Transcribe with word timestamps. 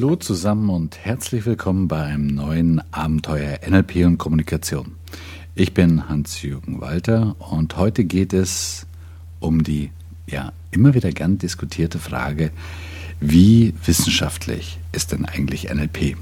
Hallo 0.00 0.14
zusammen 0.14 0.70
und 0.70 0.96
herzlich 0.96 1.44
willkommen 1.44 1.88
bei 1.88 2.00
einem 2.00 2.28
neuen 2.28 2.80
Abenteuer 2.92 3.58
NLP 3.68 4.06
und 4.06 4.16
Kommunikation. 4.16 4.92
Ich 5.56 5.74
bin 5.74 6.08
Hans-Jürgen 6.08 6.80
Walter 6.80 7.34
und 7.40 7.76
heute 7.76 8.04
geht 8.04 8.32
es 8.32 8.86
um 9.40 9.64
die 9.64 9.90
ja 10.28 10.52
immer 10.70 10.94
wieder 10.94 11.10
gern 11.10 11.38
diskutierte 11.38 11.98
Frage, 11.98 12.52
wie 13.18 13.74
wissenschaftlich 13.84 14.78
ist 14.92 15.10
denn 15.10 15.24
eigentlich 15.24 15.68
NLP? 15.68 16.16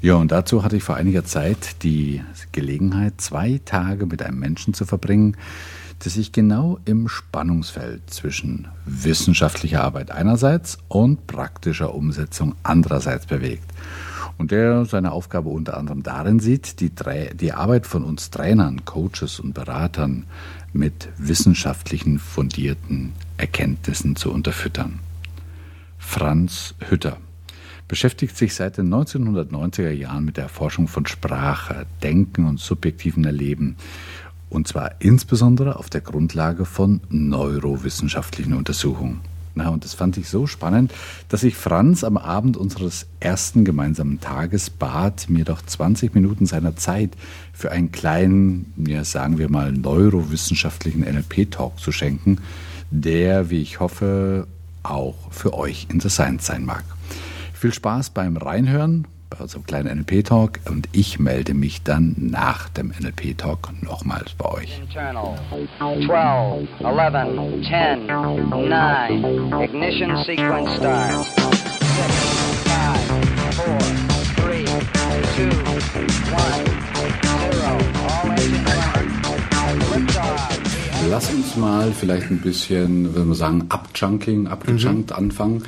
Ja, 0.00 0.14
und 0.14 0.32
dazu 0.32 0.64
hatte 0.64 0.78
ich 0.78 0.82
vor 0.82 0.96
einiger 0.96 1.26
Zeit 1.26 1.82
die 1.82 2.22
Gelegenheit, 2.52 3.20
zwei 3.20 3.60
Tage 3.66 4.06
mit 4.06 4.22
einem 4.22 4.38
Menschen 4.38 4.72
zu 4.72 4.86
verbringen, 4.86 5.36
der 6.04 6.12
sich 6.12 6.32
genau 6.32 6.78
im 6.84 7.08
Spannungsfeld 7.08 8.10
zwischen 8.10 8.68
wissenschaftlicher 8.84 9.82
Arbeit 9.82 10.10
einerseits 10.10 10.78
und 10.88 11.26
praktischer 11.26 11.94
Umsetzung 11.94 12.54
andererseits 12.62 13.26
bewegt. 13.26 13.64
Und 14.36 14.50
der 14.50 14.84
seine 14.84 15.12
Aufgabe 15.12 15.48
unter 15.48 15.78
anderem 15.78 16.02
darin 16.02 16.40
sieht, 16.40 16.80
die, 16.80 16.90
die 17.34 17.52
Arbeit 17.52 17.86
von 17.86 18.04
uns 18.04 18.30
Trainern, 18.30 18.84
Coaches 18.84 19.40
und 19.40 19.54
Beratern 19.54 20.26
mit 20.72 21.08
wissenschaftlichen 21.16 22.18
fundierten 22.18 23.12
Erkenntnissen 23.38 24.16
zu 24.16 24.30
unterfüttern. 24.32 24.98
Franz 25.98 26.74
Hütter 26.90 27.16
beschäftigt 27.88 28.36
sich 28.36 28.54
seit 28.54 28.78
den 28.78 28.92
1990er 28.92 29.90
Jahren 29.90 30.24
mit 30.24 30.36
der 30.36 30.44
Erforschung 30.44 30.88
von 30.88 31.06
Sprache, 31.06 31.86
Denken 32.02 32.46
und 32.46 32.58
subjektiven 32.58 33.24
Erleben. 33.24 33.76
Und 34.50 34.68
zwar 34.68 34.92
insbesondere 35.00 35.76
auf 35.76 35.90
der 35.90 36.00
Grundlage 36.00 36.64
von 36.64 37.00
neurowissenschaftlichen 37.08 38.54
Untersuchungen. 38.54 39.20
Na, 39.56 39.68
und 39.68 39.84
das 39.84 39.94
fand 39.94 40.16
ich 40.16 40.28
so 40.28 40.48
spannend, 40.48 40.92
dass 41.28 41.44
ich 41.44 41.54
Franz 41.54 42.02
am 42.02 42.16
Abend 42.16 42.56
unseres 42.56 43.06
ersten 43.20 43.64
gemeinsamen 43.64 44.20
Tages 44.20 44.68
bat, 44.68 45.26
mir 45.28 45.44
doch 45.44 45.62
20 45.62 46.12
Minuten 46.14 46.46
seiner 46.46 46.74
Zeit 46.76 47.16
für 47.52 47.70
einen 47.70 47.92
kleinen, 47.92 48.72
ja, 48.76 49.04
sagen 49.04 49.38
wir 49.38 49.48
mal, 49.48 49.70
neurowissenschaftlichen 49.70 51.02
NLP-Talk 51.02 51.78
zu 51.78 51.92
schenken, 51.92 52.38
der, 52.90 53.48
wie 53.48 53.62
ich 53.62 53.78
hoffe, 53.78 54.48
auch 54.82 55.30
für 55.30 55.54
euch 55.54 55.86
interessant 55.88 56.42
sein 56.42 56.64
mag. 56.64 56.84
Viel 57.52 57.72
Spaß 57.72 58.10
beim 58.10 58.36
Reinhören 58.36 59.06
bei 59.30 59.38
unserem 59.38 59.64
kleinen 59.64 59.98
NLP-Talk 59.98 60.60
und 60.70 60.88
ich 60.92 61.18
melde 61.18 61.54
mich 61.54 61.82
dann 61.82 62.14
nach 62.18 62.68
dem 62.68 62.92
NLP-Talk 62.98 63.70
nochmals 63.82 64.34
bei 64.34 64.46
euch. 64.46 64.80
Internal. 64.80 65.38
12, 65.78 66.68
11, 66.80 67.12
10, 67.68 68.06
9, 68.06 69.62
Ignition 69.62 70.16
Sequence 70.24 70.76
starts. 70.76 71.34
6, 71.34 72.74
5, 73.54 74.14
4, 75.36 75.48
3, 75.48 75.62
2, 76.30 76.44
1, 76.44 77.24
0. 77.24 77.74
All 78.06 78.30
engines 78.30 78.68
running. 78.70 79.14
Lass 81.10 81.30
uns 81.30 81.56
mal 81.56 81.92
vielleicht 81.92 82.30
ein 82.30 82.40
bisschen, 82.40 83.14
wenn 83.14 83.28
wir 83.28 83.34
sagen, 83.34 83.66
abjunking, 83.68 84.46
abgejunkt 84.46 85.10
mhm. 85.10 85.16
anfangen. 85.16 85.64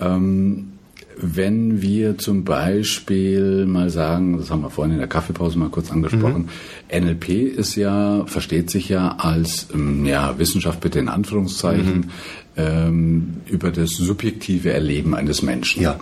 Ähm, 0.00 0.71
wenn 1.16 1.82
wir 1.82 2.18
zum 2.18 2.44
Beispiel 2.44 3.66
mal 3.66 3.90
sagen, 3.90 4.38
das 4.38 4.50
haben 4.50 4.62
wir 4.62 4.70
vorhin 4.70 4.92
in 4.92 4.98
der 4.98 5.08
Kaffeepause 5.08 5.58
mal 5.58 5.68
kurz 5.68 5.90
angesprochen, 5.90 6.48
mhm. 6.90 7.04
NLP 7.04 7.28
ist 7.28 7.76
ja, 7.76 8.24
versteht 8.26 8.70
sich 8.70 8.88
ja 8.88 9.16
als 9.18 9.68
ähm, 9.74 10.04
ja, 10.04 10.38
Wissenschaft 10.38 10.80
bitte 10.80 10.98
in 10.98 11.08
Anführungszeichen 11.08 11.96
mhm. 11.96 12.10
ähm, 12.56 13.36
über 13.46 13.70
das 13.70 13.90
subjektive 13.90 14.72
Erleben 14.72 15.14
eines 15.14 15.42
Menschen. 15.42 15.82
Ja. 15.82 15.98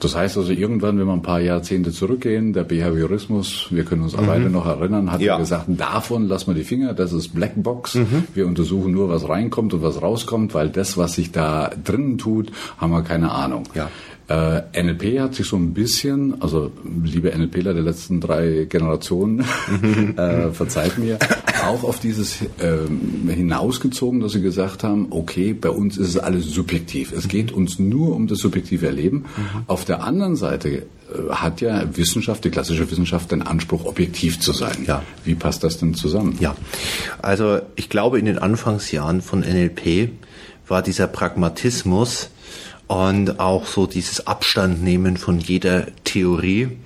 Das 0.00 0.16
heißt 0.16 0.38
also 0.38 0.52
irgendwann, 0.52 0.98
wenn 0.98 1.06
wir 1.06 1.12
ein 1.12 1.22
paar 1.22 1.40
Jahrzehnte 1.40 1.92
zurückgehen, 1.92 2.54
der 2.54 2.64
Behaviorismus, 2.64 3.66
wir 3.70 3.84
können 3.84 4.02
uns 4.02 4.16
mhm. 4.16 4.26
beide 4.26 4.50
noch 4.50 4.66
erinnern, 4.66 5.12
hat 5.12 5.20
ja. 5.20 5.36
gesagt, 5.36 5.66
davon 5.68 6.26
lassen 6.26 6.48
wir 6.48 6.54
die 6.54 6.64
Finger, 6.64 6.94
das 6.94 7.12
ist 7.12 7.34
Blackbox. 7.34 7.96
Mhm. 7.96 8.24
Wir 8.34 8.46
untersuchen 8.46 8.92
nur, 8.92 9.10
was 9.10 9.28
reinkommt 9.28 9.74
und 9.74 9.82
was 9.82 10.00
rauskommt, 10.00 10.54
weil 10.54 10.70
das, 10.70 10.96
was 10.96 11.14
sich 11.14 11.32
da 11.32 11.70
drinnen 11.84 12.16
tut, 12.16 12.50
haben 12.78 12.92
wir 12.92 13.02
keine 13.02 13.30
Ahnung. 13.30 13.64
Ja. 13.74 13.90
Äh, 14.30 14.62
NLP 14.80 15.18
hat 15.18 15.34
sich 15.34 15.48
so 15.48 15.56
ein 15.56 15.74
bisschen, 15.74 16.40
also 16.40 16.70
liebe 17.02 17.36
NLPler 17.36 17.74
der 17.74 17.82
letzten 17.82 18.20
drei 18.20 18.66
Generationen, 18.68 19.40
äh, 20.16 20.52
verzeiht 20.52 20.98
mir, 20.98 21.18
auch 21.66 21.82
auf 21.82 21.98
dieses 21.98 22.40
äh, 22.58 22.86
hinausgezogen, 23.28 24.20
dass 24.20 24.32
sie 24.32 24.40
gesagt 24.40 24.84
haben, 24.84 25.08
okay, 25.10 25.52
bei 25.52 25.70
uns 25.70 25.98
ist 25.98 26.10
es 26.10 26.16
alles 26.16 26.46
subjektiv. 26.46 27.10
Es 27.12 27.26
geht 27.26 27.50
uns 27.50 27.80
nur 27.80 28.14
um 28.14 28.28
das 28.28 28.38
subjektive 28.38 28.86
Erleben. 28.86 29.16
Mhm. 29.16 29.64
Auf 29.66 29.84
der 29.84 30.04
anderen 30.04 30.36
Seite 30.36 30.68
äh, 30.68 30.82
hat 31.30 31.60
ja 31.60 31.84
Wissenschaft, 31.96 32.44
die 32.44 32.50
klassische 32.50 32.88
Wissenschaft, 32.88 33.32
den 33.32 33.42
Anspruch, 33.42 33.84
objektiv 33.84 34.38
zu 34.38 34.52
sein. 34.52 34.84
Ja. 34.86 35.02
Wie 35.24 35.34
passt 35.34 35.64
das 35.64 35.78
denn 35.78 35.94
zusammen? 35.94 36.36
Ja, 36.38 36.54
also 37.20 37.58
ich 37.74 37.88
glaube, 37.88 38.20
in 38.20 38.26
den 38.26 38.38
Anfangsjahren 38.38 39.22
von 39.22 39.40
NLP 39.40 40.10
war 40.68 40.82
dieser 40.82 41.08
Pragmatismus, 41.08 42.30
und 42.90 43.38
auch 43.38 43.66
so 43.66 43.86
dieses 43.86 44.26
Abstand 44.26 44.82
nehmen 44.82 45.16
von 45.16 45.38
jeder 45.38 45.86
Theorie 46.02 46.76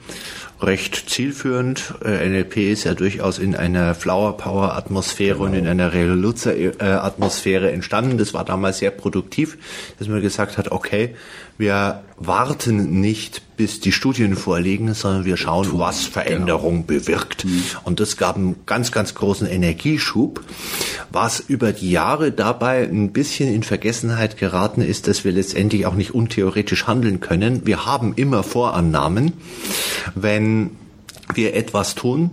recht 0.60 1.08
zielführend. 1.08 1.94
Äh, 2.04 2.28
NLP 2.28 2.58
ist 2.58 2.84
ja 2.84 2.92
durchaus 2.92 3.38
in 3.38 3.56
einer 3.56 3.94
Flower 3.94 4.36
Power 4.36 4.76
Atmosphäre 4.76 5.38
genau. 5.38 5.46
und 5.46 5.54
in 5.54 5.66
einer 5.66 5.94
Revoluzzer 5.94 6.52
Atmosphäre 6.78 7.72
entstanden. 7.72 8.18
Das 8.18 8.34
war 8.34 8.44
damals 8.44 8.80
sehr 8.80 8.90
produktiv, 8.90 9.56
dass 9.98 10.06
man 10.06 10.20
gesagt 10.20 10.58
hat, 10.58 10.70
okay, 10.72 11.16
wir 11.56 12.02
warten 12.18 13.00
nicht, 13.00 13.40
bis 13.56 13.80
die 13.80 13.92
Studien 13.92 14.36
vorliegen, 14.36 14.94
sondern 14.94 15.24
wir 15.24 15.36
schauen, 15.36 15.68
was 15.74 16.04
Veränderung 16.04 16.86
genau. 16.86 17.00
bewirkt. 17.00 17.44
Mhm. 17.44 17.62
Und 17.84 18.00
das 18.00 18.16
gab 18.16 18.36
einen 18.36 18.56
ganz, 18.66 18.92
ganz 18.92 19.14
großen 19.14 19.46
Energieschub. 19.46 20.40
Was 21.10 21.40
über 21.40 21.72
die 21.72 21.90
Jahre 21.90 22.32
dabei 22.32 22.82
ein 22.82 23.12
bisschen 23.12 23.52
in 23.52 23.62
Vergessenheit 23.62 24.36
geraten 24.36 24.80
ist, 24.80 25.08
dass 25.08 25.24
wir 25.24 25.32
letztendlich 25.32 25.86
auch 25.86 25.94
nicht 25.94 26.14
untheoretisch 26.14 26.86
handeln 26.86 27.20
können. 27.20 27.66
Wir 27.66 27.86
haben 27.86 28.14
immer 28.16 28.42
Vorannahmen, 28.42 29.32
wenn 30.14 30.70
wir 31.32 31.54
etwas 31.54 31.94
tun. 31.94 32.32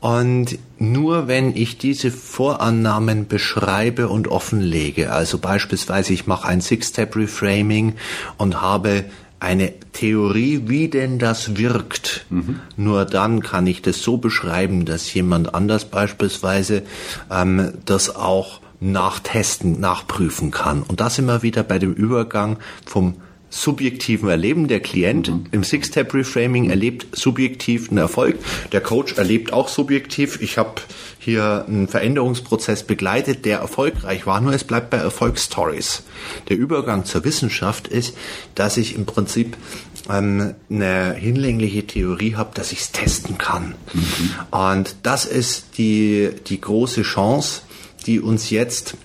Und 0.00 0.58
nur 0.78 1.28
wenn 1.28 1.54
ich 1.54 1.78
diese 1.78 2.10
Vorannahmen 2.10 3.28
beschreibe 3.28 4.08
und 4.08 4.26
offenlege, 4.26 5.12
also 5.12 5.38
beispielsweise 5.38 6.12
ich 6.12 6.26
mache 6.26 6.48
ein 6.48 6.60
Six-Step-Reframing 6.60 7.94
und 8.36 8.60
habe 8.60 9.04
eine 9.42 9.72
Theorie, 9.92 10.62
wie 10.66 10.88
denn 10.88 11.18
das 11.18 11.56
wirkt. 11.56 12.26
Mhm. 12.30 12.60
Nur 12.76 13.04
dann 13.04 13.42
kann 13.42 13.66
ich 13.66 13.82
das 13.82 14.00
so 14.00 14.16
beschreiben, 14.16 14.84
dass 14.84 15.12
jemand 15.12 15.54
anders 15.54 15.84
beispielsweise 15.84 16.84
ähm, 17.30 17.72
das 17.84 18.14
auch 18.14 18.60
nachtesten, 18.78 19.80
nachprüfen 19.80 20.52
kann. 20.52 20.82
Und 20.82 21.00
das 21.00 21.18
immer 21.18 21.42
wieder 21.42 21.64
bei 21.64 21.80
dem 21.80 21.92
Übergang 21.92 22.58
vom 22.86 23.14
subjektiven 23.50 24.28
Erleben. 24.28 24.68
Der 24.68 24.80
Klient 24.80 25.28
mhm. 25.28 25.44
im 25.50 25.64
Six-Step-Reframing 25.64 26.70
erlebt 26.70 27.06
subjektiv 27.12 27.90
einen 27.90 27.98
Erfolg. 27.98 28.38
Der 28.70 28.80
Coach 28.80 29.14
erlebt 29.18 29.52
auch 29.52 29.68
subjektiv. 29.68 30.40
Ich 30.40 30.56
habe 30.56 30.80
hier 31.24 31.64
einen 31.68 31.86
Veränderungsprozess 31.86 32.82
begleitet, 32.82 33.44
der 33.44 33.60
erfolgreich 33.60 34.26
war, 34.26 34.40
nur 34.40 34.52
es 34.52 34.64
bleibt 34.64 34.90
bei 34.90 34.96
Erfolgsstories. 34.96 36.02
Der 36.48 36.56
Übergang 36.56 37.04
zur 37.04 37.24
Wissenschaft 37.24 37.86
ist, 37.86 38.16
dass 38.56 38.76
ich 38.76 38.96
im 38.96 39.06
Prinzip 39.06 39.56
ähm, 40.10 40.54
eine 40.68 41.14
hinlängliche 41.14 41.86
Theorie 41.86 42.34
habe, 42.34 42.50
dass 42.54 42.72
ich 42.72 42.80
es 42.80 42.90
testen 42.90 43.38
kann. 43.38 43.76
Mhm. 43.92 44.30
Und 44.50 44.96
das 45.04 45.24
ist 45.24 45.78
die, 45.78 46.30
die 46.48 46.60
große 46.60 47.02
Chance, 47.02 47.62
die 48.06 48.18
uns 48.18 48.50
jetzt 48.50 48.96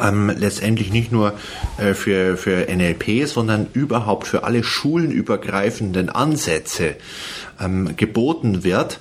ähm, 0.00 0.30
letztendlich 0.30 0.92
nicht 0.92 1.10
nur 1.10 1.32
äh, 1.78 1.94
für, 1.94 2.36
für 2.36 2.68
NLP, 2.72 3.26
sondern 3.26 3.66
überhaupt 3.72 4.28
für 4.28 4.44
alle 4.44 4.62
schulenübergreifenden 4.62 6.10
Ansätze 6.10 6.94
ähm, 7.60 7.96
geboten 7.96 8.62
wird, 8.62 9.00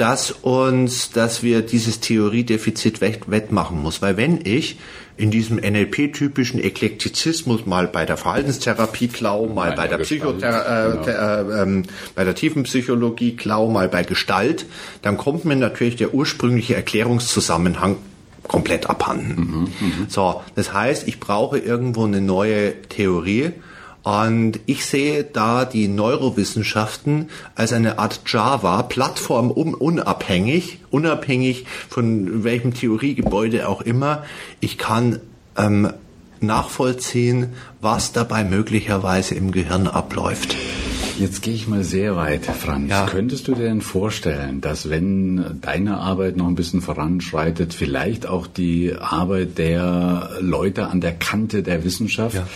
dass 0.00 0.30
uns, 0.30 1.10
dass 1.10 1.42
wir 1.42 1.60
dieses 1.60 2.00
Theoriedefizit 2.00 3.02
wettmachen 3.02 3.82
muss. 3.82 4.00
Weil 4.00 4.16
wenn 4.16 4.40
ich 4.42 4.78
in 5.18 5.30
diesem 5.30 5.58
NLP-typischen 5.58 6.58
Eklektizismus 6.58 7.66
mal 7.66 7.86
bei 7.86 8.06
der 8.06 8.16
Verhaltenstherapie 8.16 9.08
klau, 9.08 9.46
mal 9.46 9.72
bei 9.72 9.88
der, 9.88 9.98
Psychother 9.98 11.02
genau. 11.04 11.52
äh, 11.52 11.80
äh, 11.80 11.82
bei 12.14 12.24
der 12.24 12.34
Tiefenpsychologie 12.34 13.36
klau, 13.36 13.68
mal 13.68 13.90
bei 13.90 14.02
Gestalt, 14.02 14.64
dann 15.02 15.18
kommt 15.18 15.44
mir 15.44 15.56
natürlich 15.56 15.96
der 15.96 16.14
ursprüngliche 16.14 16.76
Erklärungszusammenhang 16.76 17.96
komplett 18.48 18.88
abhanden. 18.88 19.34
Mhm, 19.36 19.62
mh. 19.64 20.06
So, 20.08 20.40
das 20.54 20.72
heißt, 20.72 21.06
ich 21.08 21.20
brauche 21.20 21.58
irgendwo 21.58 22.06
eine 22.06 22.22
neue 22.22 22.80
Theorie. 22.88 23.52
Und 24.02 24.60
ich 24.66 24.86
sehe 24.86 25.24
da 25.24 25.64
die 25.64 25.88
Neurowissenschaften 25.88 27.28
als 27.54 27.72
eine 27.72 27.98
Art 27.98 28.20
Java, 28.26 28.82
Plattform 28.82 29.50
um, 29.50 29.74
unabhängig, 29.74 30.78
unabhängig 30.90 31.66
von 31.88 32.44
welchem 32.44 32.72
Theoriegebäude 32.72 33.68
auch 33.68 33.82
immer. 33.82 34.24
Ich 34.60 34.78
kann 34.78 35.20
ähm, 35.56 35.92
nachvollziehen, 36.40 37.48
was 37.80 38.12
dabei 38.12 38.44
möglicherweise 38.44 39.34
im 39.34 39.52
Gehirn 39.52 39.86
abläuft. 39.86 40.56
Jetzt 41.18 41.42
gehe 41.42 41.52
ich 41.52 41.68
mal 41.68 41.84
sehr 41.84 42.16
weit, 42.16 42.46
Franz. 42.46 42.88
Ja. 42.88 43.04
Könntest 43.04 43.46
du 43.46 43.54
dir 43.54 43.64
denn 43.64 43.82
vorstellen, 43.82 44.62
dass 44.62 44.88
wenn 44.88 45.60
deine 45.60 45.98
Arbeit 45.98 46.38
noch 46.38 46.46
ein 46.46 46.54
bisschen 46.54 46.80
voranschreitet, 46.80 47.74
vielleicht 47.74 48.26
auch 48.26 48.46
die 48.46 48.94
Arbeit 48.98 49.58
der 49.58 50.30
Leute 50.40 50.86
an 50.86 51.02
der 51.02 51.12
Kante 51.12 51.62
der 51.62 51.84
Wissenschaft, 51.84 52.36
ja. 52.36 52.46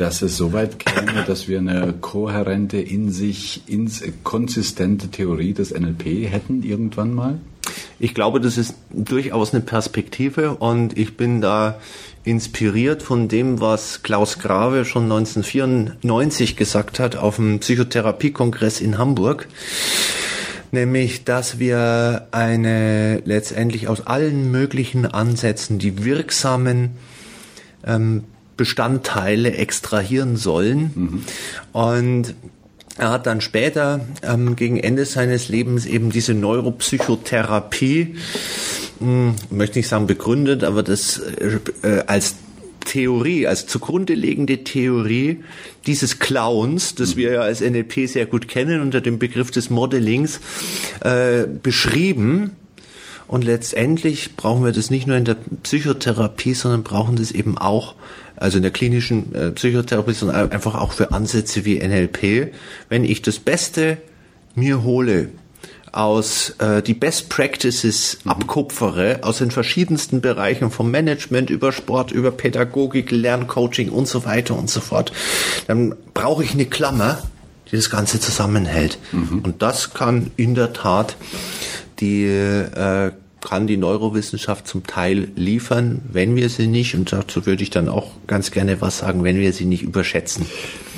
Dass 0.00 0.22
es 0.22 0.36
so 0.36 0.52
weit 0.52 0.78
käme, 0.78 1.24
dass 1.26 1.46
wir 1.46 1.58
eine 1.58 1.92
kohärente, 2.00 2.78
in 2.78 3.10
sich 3.10 3.62
ins, 3.66 4.02
konsistente 4.24 5.08
Theorie 5.08 5.52
des 5.52 5.72
NLP 5.72 6.30
hätten 6.30 6.62
irgendwann 6.62 7.14
mal? 7.14 7.38
Ich 7.98 8.14
glaube, 8.14 8.40
das 8.40 8.56
ist 8.56 8.74
durchaus 8.90 9.52
eine 9.52 9.62
Perspektive 9.62 10.56
und 10.56 10.96
ich 10.96 11.18
bin 11.18 11.42
da 11.42 11.78
inspiriert 12.24 13.02
von 13.02 13.28
dem, 13.28 13.60
was 13.60 14.02
Klaus 14.02 14.38
Grave 14.38 14.86
schon 14.86 15.04
1994 15.04 16.56
gesagt 16.56 16.98
hat 16.98 17.16
auf 17.16 17.36
dem 17.36 17.60
Psychotherapiekongress 17.60 18.80
in 18.80 18.96
Hamburg. 18.96 19.48
Nämlich, 20.72 21.24
dass 21.24 21.58
wir 21.58 22.28
eine 22.30 23.20
letztendlich 23.24 23.88
aus 23.88 24.06
allen 24.06 24.50
möglichen 24.50 25.04
Ansätzen 25.04 25.78
die 25.78 26.04
wirksamen 26.04 26.92
ähm, 27.84 28.24
Bestandteile 28.60 29.54
extrahieren 29.54 30.36
sollen. 30.36 30.90
Mhm. 30.94 31.22
Und 31.72 32.34
er 32.98 33.10
hat 33.10 33.26
dann 33.26 33.40
später 33.40 34.00
ähm, 34.22 34.54
gegen 34.54 34.76
Ende 34.76 35.06
seines 35.06 35.48
Lebens 35.48 35.86
eben 35.86 36.10
diese 36.10 36.34
Neuropsychotherapie 36.34 38.16
hm, 38.98 39.34
möchte 39.48 39.78
nicht 39.78 39.88
sagen 39.88 40.06
begründet, 40.06 40.62
aber 40.62 40.82
das 40.82 41.16
äh, 41.16 41.58
äh, 41.82 42.02
als 42.06 42.34
Theorie, 42.84 43.46
als 43.46 43.66
zugrunde 43.66 44.12
liegende 44.12 44.62
Theorie 44.64 45.42
dieses 45.86 46.18
Clowns, 46.18 46.94
das 46.96 47.16
wir 47.16 47.32
ja 47.32 47.40
als 47.40 47.62
NLP 47.62 48.06
sehr 48.06 48.26
gut 48.26 48.46
kennen, 48.46 48.82
unter 48.82 49.00
dem 49.00 49.18
Begriff 49.18 49.50
des 49.50 49.70
Modellings, 49.70 50.40
äh, 51.00 51.46
beschrieben. 51.46 52.52
Und 53.26 53.44
letztendlich 53.44 54.36
brauchen 54.36 54.64
wir 54.64 54.72
das 54.72 54.90
nicht 54.90 55.06
nur 55.06 55.16
in 55.16 55.24
der 55.24 55.36
Psychotherapie, 55.62 56.52
sondern 56.52 56.82
brauchen 56.82 57.16
das 57.16 57.30
eben 57.30 57.56
auch, 57.56 57.94
also 58.40 58.56
in 58.56 58.62
der 58.62 58.72
klinischen 58.72 59.34
äh, 59.34 59.50
Psychotherapie, 59.50 60.12
sondern 60.12 60.50
einfach 60.50 60.74
auch 60.74 60.92
für 60.92 61.12
Ansätze 61.12 61.64
wie 61.64 61.78
NLP. 61.78 62.52
Wenn 62.88 63.04
ich 63.04 63.22
das 63.22 63.38
Beste 63.38 63.98
mir 64.54 64.82
hole 64.82 65.28
aus 65.92 66.50
äh, 66.58 66.82
die 66.82 66.94
Best 66.94 67.28
Practices 67.28 68.18
abkupfere 68.24 69.20
aus 69.22 69.38
den 69.38 69.50
verschiedensten 69.50 70.20
Bereichen 70.20 70.70
vom 70.70 70.90
Management 70.90 71.50
über 71.50 71.72
Sport, 71.72 72.12
über 72.12 72.30
Pädagogik, 72.30 73.10
Lerncoaching 73.10 73.90
und 73.90 74.06
so 74.06 74.24
weiter 74.24 74.56
und 74.56 74.70
so 74.70 74.80
fort, 74.80 75.12
dann 75.66 75.94
brauche 76.14 76.44
ich 76.44 76.52
eine 76.52 76.66
Klammer, 76.66 77.22
die 77.70 77.76
das 77.76 77.90
Ganze 77.90 78.20
zusammenhält. 78.20 78.98
Mhm. 79.12 79.40
Und 79.40 79.62
das 79.62 79.92
kann 79.92 80.30
in 80.36 80.54
der 80.54 80.72
Tat 80.72 81.16
die 81.98 82.24
äh, 82.24 83.12
kann 83.40 83.66
die 83.66 83.76
Neurowissenschaft 83.76 84.66
zum 84.66 84.86
Teil 84.86 85.28
liefern, 85.36 86.02
wenn 86.10 86.36
wir 86.36 86.48
sie 86.48 86.66
nicht, 86.66 86.94
und 86.94 87.12
dazu 87.12 87.46
würde 87.46 87.62
ich 87.62 87.70
dann 87.70 87.88
auch 87.88 88.10
ganz 88.26 88.50
gerne 88.50 88.80
was 88.80 88.98
sagen, 88.98 89.24
wenn 89.24 89.38
wir 89.38 89.52
sie 89.52 89.64
nicht 89.64 89.82
überschätzen. 89.82 90.46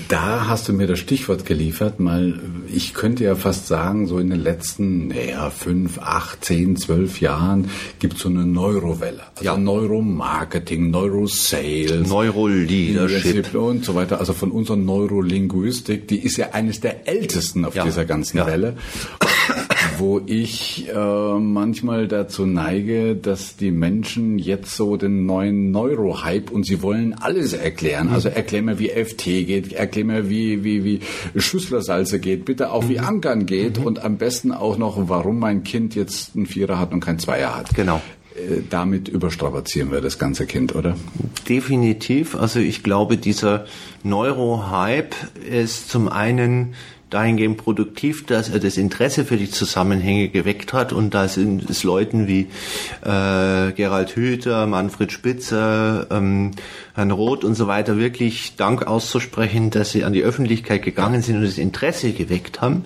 Da 0.08 0.46
hast 0.48 0.68
du 0.68 0.72
mir 0.72 0.86
das 0.86 0.98
Stichwort 0.98 1.46
geliefert, 1.46 2.00
mal, 2.00 2.38
ich 2.72 2.92
könnte 2.92 3.24
ja 3.24 3.34
fast 3.34 3.66
sagen, 3.66 4.06
so 4.06 4.18
in 4.18 4.30
den 4.30 4.40
letzten, 4.40 5.08
naja, 5.08 5.50
fünf, 5.50 5.98
acht, 5.98 6.44
zehn, 6.44 6.76
zwölf 6.76 7.20
Jahren 7.20 7.70
gibt 7.98 8.14
es 8.14 8.20
so 8.20 8.28
eine 8.28 8.44
Neurowelle. 8.44 9.22
Also 9.36 9.44
ja. 9.44 9.56
Neuromarketing, 9.56 10.90
Neurosales, 10.90 12.08
Neuroleadership 12.08 13.54
und 13.54 13.84
so 13.84 13.94
weiter. 13.94 14.18
Also 14.18 14.32
von 14.32 14.50
unserer 14.50 14.76
Neurolinguistik, 14.76 16.08
die 16.08 16.18
ist 16.18 16.36
ja 16.36 16.50
eines 16.50 16.80
der 16.80 17.08
ältesten 17.08 17.64
auf 17.64 17.74
ja. 17.74 17.84
dieser 17.84 18.04
ganzen 18.04 18.38
ja. 18.38 18.46
Welle 18.46 18.76
wo 19.98 20.20
ich 20.26 20.88
äh, 20.88 21.38
manchmal 21.38 22.08
dazu 22.08 22.46
neige, 22.46 23.16
dass 23.16 23.56
die 23.56 23.70
Menschen 23.70 24.38
jetzt 24.38 24.76
so 24.76 24.96
den 24.96 25.26
neuen 25.26 25.70
Neuro-Hype 25.70 26.50
und 26.50 26.64
sie 26.64 26.82
wollen 26.82 27.14
alles 27.14 27.52
erklären. 27.52 28.08
Also 28.08 28.28
mhm. 28.28 28.36
erklär 28.36 28.62
mir, 28.62 28.78
wie 28.78 28.88
FT 28.88 29.24
geht, 29.24 29.72
erklär 29.72 30.04
mir, 30.04 30.30
wie, 30.30 30.64
wie, 30.64 30.84
wie 30.84 31.00
Schüsslersalze 31.40 32.20
geht, 32.20 32.44
bitte 32.44 32.70
auch 32.72 32.88
wie 32.88 32.98
mhm. 32.98 33.06
Ankern 33.06 33.46
geht 33.46 33.78
mhm. 33.78 33.86
und 33.86 34.04
am 34.04 34.18
besten 34.18 34.52
auch 34.52 34.78
noch, 34.78 35.08
warum 35.08 35.38
mein 35.38 35.64
Kind 35.64 35.94
jetzt 35.94 36.36
einen 36.36 36.46
Vierer 36.46 36.78
hat 36.78 36.92
und 36.92 37.00
kein 37.00 37.18
Zweier 37.18 37.56
hat. 37.56 37.74
Genau 37.74 38.00
äh, 38.34 38.62
damit 38.70 39.08
überstrapazieren 39.08 39.90
wir 39.90 40.00
das 40.00 40.18
ganze 40.18 40.46
Kind, 40.46 40.74
oder? 40.74 40.96
Definitiv. 41.48 42.34
Also 42.34 42.60
ich 42.60 42.82
glaube, 42.82 43.16
dieser 43.16 43.66
Neuro-Hype 44.02 45.14
ist 45.50 45.90
zum 45.90 46.08
einen 46.08 46.74
dahingehend 47.12 47.58
produktiv, 47.58 48.26
dass 48.26 48.48
er 48.48 48.58
das 48.58 48.76
Interesse 48.76 49.24
für 49.24 49.36
die 49.36 49.50
Zusammenhänge 49.50 50.28
geweckt 50.28 50.72
hat 50.72 50.92
und 50.92 51.14
da 51.14 51.28
sind 51.28 51.68
es 51.68 51.84
Leuten 51.84 52.26
wie 52.26 52.48
äh, 53.04 53.72
Gerald 53.72 54.16
Hüther, 54.16 54.66
Manfred 54.66 55.12
Spitzer, 55.12 56.06
ähm, 56.10 56.52
Herrn 56.94 57.10
Roth 57.10 57.44
und 57.44 57.54
so 57.54 57.66
weiter 57.66 57.98
wirklich 57.98 58.56
Dank 58.56 58.86
auszusprechen, 58.86 59.70
dass 59.70 59.90
sie 59.90 60.04
an 60.04 60.12
die 60.12 60.22
Öffentlichkeit 60.22 60.82
gegangen 60.82 61.22
sind 61.22 61.36
und 61.36 61.44
das 61.44 61.58
Interesse 61.58 62.12
geweckt 62.12 62.60
haben. 62.60 62.84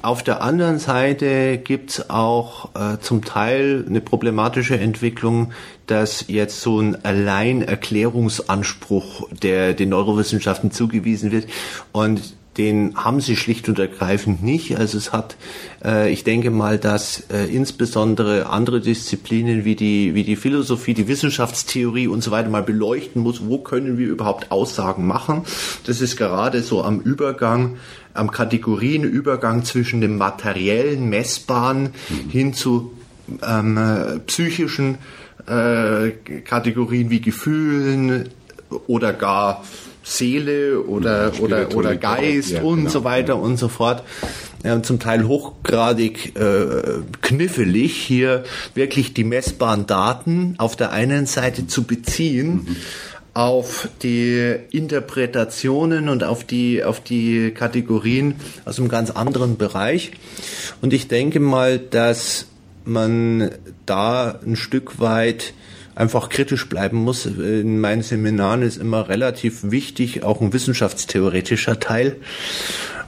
Auf 0.00 0.22
der 0.22 0.42
anderen 0.42 0.78
Seite 0.78 1.58
gibt's 1.58 2.08
auch 2.08 2.68
äh, 2.76 3.00
zum 3.00 3.24
Teil 3.24 3.84
eine 3.86 4.00
problematische 4.00 4.78
Entwicklung, 4.78 5.50
dass 5.86 6.26
jetzt 6.28 6.60
so 6.60 6.80
ein 6.80 7.04
Alleinerklärungsanspruch, 7.04 9.28
der 9.42 9.74
den 9.74 9.88
Neurowissenschaften 9.88 10.70
zugewiesen 10.70 11.32
wird 11.32 11.48
und 11.90 12.37
den 12.58 12.96
haben 12.96 13.20
sie 13.20 13.36
schlicht 13.36 13.68
und 13.68 13.78
ergreifend 13.78 14.42
nicht. 14.42 14.76
Also 14.76 14.98
es 14.98 15.12
hat, 15.12 15.36
äh, 15.84 16.10
ich 16.10 16.24
denke 16.24 16.50
mal, 16.50 16.78
dass 16.78 17.24
äh, 17.30 17.44
insbesondere 17.44 18.46
andere 18.46 18.80
Disziplinen 18.80 19.64
wie 19.64 19.76
die, 19.76 20.14
wie 20.14 20.24
die 20.24 20.36
Philosophie, 20.36 20.92
die 20.92 21.06
Wissenschaftstheorie 21.06 22.08
und 22.08 22.22
so 22.22 22.32
weiter 22.32 22.48
mal 22.48 22.64
beleuchten 22.64 23.22
muss, 23.22 23.46
wo 23.46 23.58
können 23.58 23.96
wir 23.96 24.08
überhaupt 24.08 24.50
Aussagen 24.50 25.06
machen. 25.06 25.42
Das 25.86 26.00
ist 26.00 26.16
gerade 26.16 26.62
so 26.62 26.82
am 26.82 27.00
Übergang, 27.00 27.76
am 28.12 28.30
Kategorienübergang 28.30 29.64
zwischen 29.64 30.00
dem 30.00 30.18
materiellen, 30.18 31.08
messbaren 31.08 31.90
mhm. 32.08 32.30
hin 32.30 32.54
zu 32.54 32.92
ähm, 33.46 33.76
äh, 33.76 34.18
psychischen 34.20 34.98
äh, 35.46 36.10
Kategorien 36.44 37.10
wie 37.10 37.20
Gefühlen 37.20 38.30
oder 38.86 39.12
gar 39.12 39.64
Seele 40.08 40.80
oder, 40.80 41.32
ja, 41.32 41.40
oder, 41.40 41.76
oder 41.76 41.96
Geist 41.96 42.50
ja, 42.50 42.62
und 42.62 42.78
genau. 42.78 42.90
so 42.90 43.04
weiter 43.04 43.36
und 43.36 43.56
so 43.58 43.68
fort. 43.68 44.02
Ja, 44.64 44.82
zum 44.82 44.98
Teil 44.98 45.28
hochgradig 45.28 46.36
äh, 46.36 47.02
knifflig, 47.22 47.94
hier 47.94 48.42
wirklich 48.74 49.14
die 49.14 49.22
messbaren 49.22 49.86
Daten 49.86 50.56
auf 50.58 50.74
der 50.74 50.90
einen 50.90 51.26
Seite 51.26 51.68
zu 51.68 51.84
beziehen. 51.84 52.66
Mhm 52.66 52.76
auf 53.34 53.88
die 54.02 54.56
Interpretationen 54.72 56.08
und 56.08 56.24
auf 56.24 56.42
die, 56.42 56.82
auf 56.82 56.98
die 56.98 57.52
Kategorien 57.52 58.34
aus 58.64 58.80
einem 58.80 58.88
ganz 58.88 59.12
anderen 59.12 59.56
Bereich. 59.56 60.10
Und 60.80 60.92
ich 60.92 61.06
denke 61.06 61.38
mal, 61.38 61.78
dass 61.78 62.46
man 62.84 63.52
da 63.86 64.40
ein 64.44 64.56
Stück 64.56 64.98
weit 64.98 65.54
einfach 65.98 66.28
kritisch 66.28 66.68
bleiben 66.68 66.98
muss. 66.98 67.26
In 67.26 67.80
meinen 67.80 68.02
Seminaren 68.02 68.62
ist 68.62 68.76
immer 68.76 69.08
relativ 69.08 69.70
wichtig, 69.70 70.22
auch 70.22 70.40
ein 70.40 70.52
wissenschaftstheoretischer 70.52 71.80
Teil, 71.80 72.16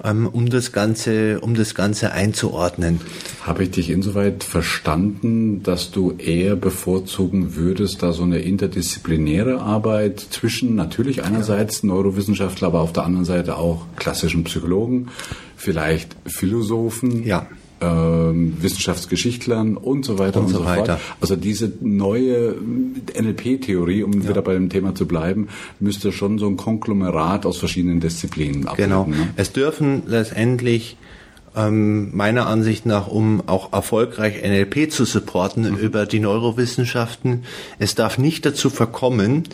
ähm, 0.03 0.27
um 0.27 0.51
das 0.51 0.73
Ganze, 0.73 1.41
um 1.41 1.55
das 1.55 1.77
Ganze 1.77 2.11
einzuordnen. 2.13 3.01
Habe 3.47 3.63
ich 3.65 3.71
dich 3.71 3.91
insoweit 3.91 4.43
verstanden, 4.43 5.63
dass 5.63 5.93
du 5.93 6.17
eher 6.19 6.57
bevorzugen 6.57 7.55
würdest, 7.55 8.03
da 8.03 8.13
so 8.13 8.25
eine 8.25 8.41
interdisziplinäre 8.41 9.61
Arbeit 9.61 10.19
zwischen 10.19 10.75
natürlich 10.75 11.23
einerseits 11.23 11.85
Neurowissenschaftler, 11.85 12.69
aber 12.69 12.81
auf 12.81 12.93
der 12.93 13.05
anderen 13.05 13.25
Seite 13.25 13.57
auch 13.57 13.87
klassischen 13.95 14.43
Psychologen, 14.43 15.09
vielleicht 15.57 16.17
Philosophen, 16.27 17.25
ja 17.25 17.47
ähm, 17.81 18.57
Wissenschaftsgeschichtlern 18.61 19.77
und 19.77 20.05
so 20.05 20.19
weiter 20.19 20.41
und, 20.41 20.47
und 20.47 20.53
so, 20.53 20.65
weiter. 20.65 20.99
Fort. 20.99 21.17
Also 21.21 21.37
diese 21.37 21.73
neue 21.81 22.55
NLP-Theorie, 23.19 24.03
um 24.03 24.13
ja. 24.23 24.29
wieder 24.29 24.43
bei 24.43 24.55
dem 24.55 24.69
Thema 24.69 24.95
zu 24.95 25.07
bleiben, 25.07 25.49
müsste 25.79 26.13
schon 26.13 26.39
so 26.39 26.47
ein 26.47 26.57
Konglomerat 26.57 27.47
aus 27.47 27.59
verschiedenen 27.59 28.01
Disziplinen 28.01 28.67
abbilden. 28.67 28.91
Genau. 28.91 29.07
Ne? 29.07 29.31
Es 29.37 29.53
dürfen 29.53 30.03
letztendlich 30.07 30.97
ähm, 31.57 32.17
meiner 32.17 32.47
Ansicht 32.47 32.87
nach, 32.87 33.09
um 33.09 33.43
auch 33.47 33.73
erfolgreich 33.73 34.43
NLP 34.43 34.91
zu 34.91 35.05
supporten 35.05 35.69
mhm. 35.69 35.77
über 35.77 36.07
die 36.07 36.21
Neurowissenschaften, 36.21 37.45
es 37.79 37.95
darf 37.95 38.19
nicht 38.19 38.47
dazu 38.47 38.71
verkommen, 38.71 39.45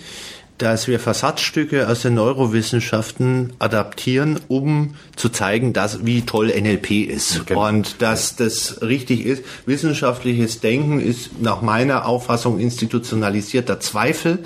dass 0.59 0.89
wir 0.89 0.99
Versatzstücke 0.99 1.89
aus 1.89 2.03
den 2.03 2.15
Neurowissenschaften 2.15 3.53
adaptieren, 3.59 4.41
um 4.49 4.95
zu 5.15 5.29
zeigen, 5.29 5.73
dass, 5.73 6.07
wie 6.07 6.23
toll 6.23 6.49
NLP 6.49 6.91
ist. 7.09 7.41
Okay. 7.41 7.55
Und 7.55 8.01
dass 8.01 8.37
das 8.37 8.81
richtig 8.83 9.27
ist. 9.27 9.45
Wissenschaftliches 9.67 10.61
Denken 10.61 11.01
ist 11.01 11.41
nach 11.41 11.61
meiner 11.61 12.07
Auffassung 12.07 12.59
institutionalisierter 12.59 13.81
Zweifel. 13.81 14.39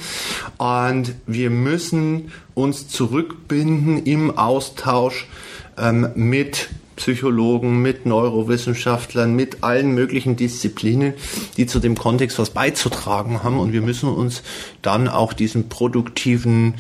Und 0.59 1.15
wir 1.27 1.51
müssen 1.51 2.33
uns 2.55 2.89
zurückbinden 2.89 4.05
im 4.05 4.37
Austausch 4.37 5.29
ähm, 5.79 6.11
mit 6.15 6.69
Psychologen, 7.01 7.81
mit 7.81 8.05
Neurowissenschaftlern, 8.05 9.35
mit 9.35 9.65
allen 9.65 9.93
möglichen 9.93 10.37
Disziplinen, 10.37 11.15
die 11.57 11.67
zu 11.67 11.81
dem 11.81 11.97
Kontext 11.97 12.39
was 12.39 12.51
beizutragen 12.51 13.43
haben. 13.43 13.59
Und 13.59 13.73
wir 13.73 13.81
müssen 13.81 14.11
uns 14.11 14.43
dann 14.83 15.09
auch 15.09 15.33
diesen 15.33 15.71
produktiven 15.71 16.75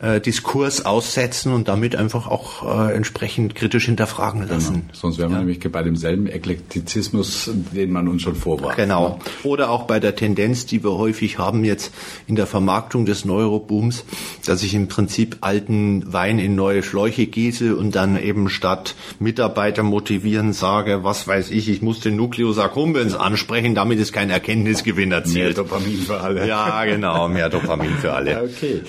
äh, 0.00 0.20
Diskurs 0.20 0.84
aussetzen 0.84 1.52
und 1.52 1.68
damit 1.68 1.94
einfach 1.94 2.26
auch 2.26 2.88
äh, 2.88 2.94
entsprechend 2.94 3.54
kritisch 3.54 3.86
hinterfragen 3.86 4.40
genau. 4.40 4.54
lassen. 4.54 4.74
Genau. 4.74 4.84
Sonst 4.92 5.18
wären 5.18 5.30
wir 5.30 5.38
ja. 5.38 5.44
nämlich 5.44 5.60
bei 5.60 5.82
demselben 5.82 6.26
Eklektizismus, 6.26 7.50
den 7.72 7.90
man 7.90 8.08
uns 8.08 8.22
schon 8.22 8.34
vorwarf. 8.34 8.76
Genau. 8.76 9.18
Oder 9.42 9.70
auch 9.70 9.84
bei 9.84 10.00
der 10.00 10.16
Tendenz, 10.16 10.66
die 10.66 10.82
wir 10.82 10.92
häufig 10.92 11.38
haben 11.38 11.64
jetzt 11.64 11.92
in 12.26 12.36
der 12.36 12.46
Vermarktung 12.46 13.04
des 13.04 13.24
Neurobooms, 13.24 14.04
dass 14.46 14.62
ich 14.62 14.74
im 14.74 14.88
Prinzip 14.88 15.38
alten 15.42 16.12
Wein 16.12 16.38
in 16.38 16.54
neue 16.54 16.82
Schläuche 16.82 17.26
gieße 17.26 17.76
und 17.76 17.94
dann 17.94 18.20
eben 18.20 18.48
statt 18.48 18.94
Mitarbeiter 19.18 19.82
motivieren 19.82 20.52
sage, 20.52 21.04
was 21.04 21.26
weiß 21.26 21.50
ich, 21.50 21.68
ich 21.68 21.82
muss 21.82 22.00
den 22.00 22.16
Nucleus 22.16 22.58
accumbens 22.58 23.14
ansprechen, 23.14 23.74
damit 23.74 23.98
ist 23.98 24.12
kein 24.12 24.30
Erkenntnisgewinn 24.30 25.12
erzielt. 25.12 25.56
Mehr 25.56 25.64
Dopamin 25.64 25.98
für 25.98 26.20
alle. 26.20 26.46
Ja, 26.46 26.84
genau, 26.84 27.28
mehr 27.28 27.48
Dopamin 27.48 27.96
für 28.00 28.12
alle. 28.12 28.30
Okay. 28.50 28.82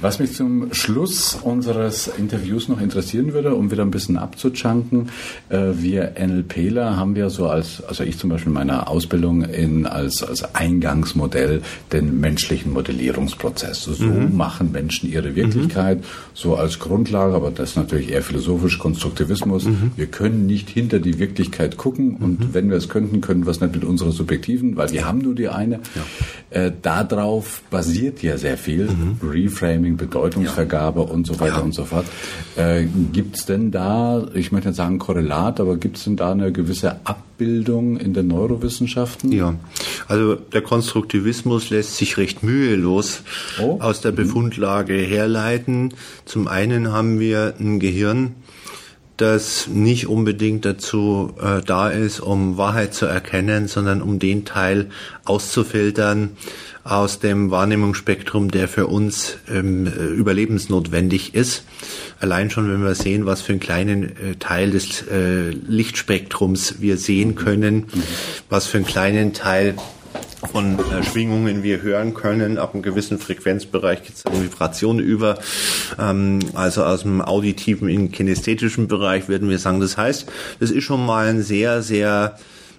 Was 0.00 0.18
mich 0.18 0.32
zum 0.32 0.53
Schluss 0.72 1.34
unseres 1.34 2.08
Interviews 2.08 2.68
noch 2.68 2.80
interessieren 2.80 3.32
würde, 3.32 3.54
um 3.54 3.70
wieder 3.70 3.82
ein 3.82 3.90
bisschen 3.90 4.16
abzuchunken. 4.16 5.10
Äh, 5.48 5.72
wir 5.76 6.14
NLPler 6.18 6.96
haben 6.96 7.14
wir 7.14 7.30
so 7.30 7.48
als, 7.48 7.82
also 7.84 8.04
ich 8.04 8.18
zum 8.18 8.30
Beispiel 8.30 8.48
in 8.48 8.54
meiner 8.54 8.88
Ausbildung 8.88 9.42
in, 9.42 9.86
als, 9.86 10.22
als 10.22 10.54
Eingangsmodell 10.54 11.62
den 11.92 12.20
menschlichen 12.20 12.72
Modellierungsprozess. 12.72 13.84
So 13.84 14.04
mhm. 14.04 14.36
machen 14.36 14.72
Menschen 14.72 15.10
ihre 15.10 15.34
Wirklichkeit, 15.34 15.98
mhm. 15.98 16.04
so 16.34 16.56
als 16.56 16.78
Grundlage, 16.78 17.34
aber 17.34 17.50
das 17.50 17.70
ist 17.70 17.76
natürlich 17.76 18.10
eher 18.10 18.22
philosophisch, 18.22 18.78
Konstruktivismus. 18.78 19.64
Mhm. 19.64 19.92
Wir 19.96 20.06
können 20.06 20.46
nicht 20.46 20.70
hinter 20.70 20.98
die 20.98 21.18
Wirklichkeit 21.18 21.76
gucken 21.76 22.16
und 22.16 22.40
mhm. 22.40 22.48
wenn 22.52 22.70
wir 22.70 22.76
es 22.76 22.88
könnten, 22.88 23.20
können 23.20 23.46
wir 23.46 23.50
es 23.50 23.60
nicht 23.60 23.74
mit 23.74 23.84
unserer 23.84 24.12
subjektiven, 24.12 24.76
weil 24.76 24.90
wir 24.90 25.06
haben 25.06 25.18
nur 25.18 25.34
die 25.34 25.48
eine. 25.48 25.80
Ja. 25.94 26.62
Äh, 26.66 26.72
darauf 26.82 27.62
basiert 27.70 28.22
ja 28.22 28.38
sehr 28.38 28.56
viel. 28.56 28.86
Mhm. 28.86 29.16
Reframing, 29.28 29.96
Bedeutung 29.96 30.43
Leistungsvergabe 30.44 31.00
ja. 31.00 31.06
und 31.06 31.26
so 31.26 31.40
weiter 31.40 31.56
ja. 31.56 31.62
und 31.62 31.74
so 31.74 31.84
fort. 31.84 32.06
Äh, 32.56 32.84
gibt 33.12 33.36
es 33.36 33.46
denn 33.46 33.70
da, 33.70 34.26
ich 34.34 34.52
möchte 34.52 34.68
nicht 34.68 34.76
sagen 34.76 34.98
Korrelat, 34.98 35.60
aber 35.60 35.76
gibt 35.76 35.96
es 35.96 36.04
denn 36.04 36.16
da 36.16 36.32
eine 36.32 36.52
gewisse 36.52 36.96
Abbildung 37.04 37.96
in 37.96 38.14
den 38.14 38.28
Neurowissenschaften? 38.28 39.32
Ja, 39.32 39.54
also 40.08 40.34
der 40.34 40.62
Konstruktivismus 40.62 41.70
lässt 41.70 41.96
sich 41.96 42.16
recht 42.16 42.42
mühelos 42.42 43.22
oh. 43.60 43.78
aus 43.80 44.00
der 44.00 44.12
mhm. 44.12 44.16
Befundlage 44.16 44.94
herleiten. 44.94 45.94
Zum 46.24 46.48
einen 46.48 46.92
haben 46.92 47.20
wir 47.20 47.54
ein 47.58 47.80
Gehirn, 47.80 48.34
das 49.16 49.68
nicht 49.68 50.08
unbedingt 50.08 50.64
dazu 50.64 51.34
äh, 51.40 51.60
da 51.64 51.88
ist, 51.88 52.20
um 52.20 52.56
Wahrheit 52.56 52.94
zu 52.94 53.06
erkennen, 53.06 53.68
sondern 53.68 54.02
um 54.02 54.18
den 54.18 54.44
Teil 54.44 54.90
auszufiltern, 55.24 56.30
aus 56.84 57.18
dem 57.18 57.50
Wahrnehmungsspektrum, 57.50 58.50
der 58.50 58.68
für 58.68 58.86
uns 58.86 59.38
ähm, 59.50 59.86
überlebensnotwendig 59.86 61.34
ist. 61.34 61.64
Allein 62.20 62.50
schon, 62.50 62.70
wenn 62.70 62.84
wir 62.84 62.94
sehen, 62.94 63.24
was 63.24 63.40
für 63.40 63.52
einen 63.52 63.60
kleinen 63.60 64.04
äh, 64.04 64.34
Teil 64.38 64.70
des 64.70 65.02
äh, 65.08 65.48
Lichtspektrums 65.50 66.80
wir 66.80 66.98
sehen 66.98 67.34
können, 67.34 67.86
was 68.50 68.66
für 68.66 68.76
einen 68.76 68.86
kleinen 68.86 69.32
Teil 69.32 69.76
von 70.52 70.78
äh, 70.78 71.02
Schwingungen 71.02 71.62
wir 71.62 71.80
hören 71.80 72.12
können. 72.12 72.58
Ab 72.58 72.74
einem 72.74 72.82
gewissen 72.82 73.18
Frequenzbereich 73.18 74.02
geht 74.02 74.16
es 74.16 74.24
Vibration 74.24 74.98
über. 74.98 75.38
Ähm, 75.98 76.40
also 76.52 76.84
aus 76.84 77.02
dem 77.02 77.22
auditiven 77.22 77.88
in 77.88 78.12
kinästhetischen 78.12 78.88
Bereich 78.88 79.28
würden 79.28 79.48
wir 79.48 79.58
sagen. 79.58 79.80
Das 79.80 79.96
heißt, 79.96 80.30
das 80.60 80.70
ist 80.70 80.84
schon 80.84 81.04
mal 81.04 81.28
ein 81.28 81.42
sehr, 81.42 81.82
sehr 81.82 82.36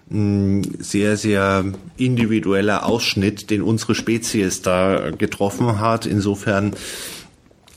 sehr, 0.10 1.18
sehr 1.18 1.66
individueller 1.98 2.86
Ausschnitt, 2.86 3.50
den 3.50 3.62
unsere 3.62 3.96
Spezies 3.96 4.62
da 4.62 5.10
getroffen 5.12 5.80
hat. 5.80 6.06
Insofern 6.06 6.76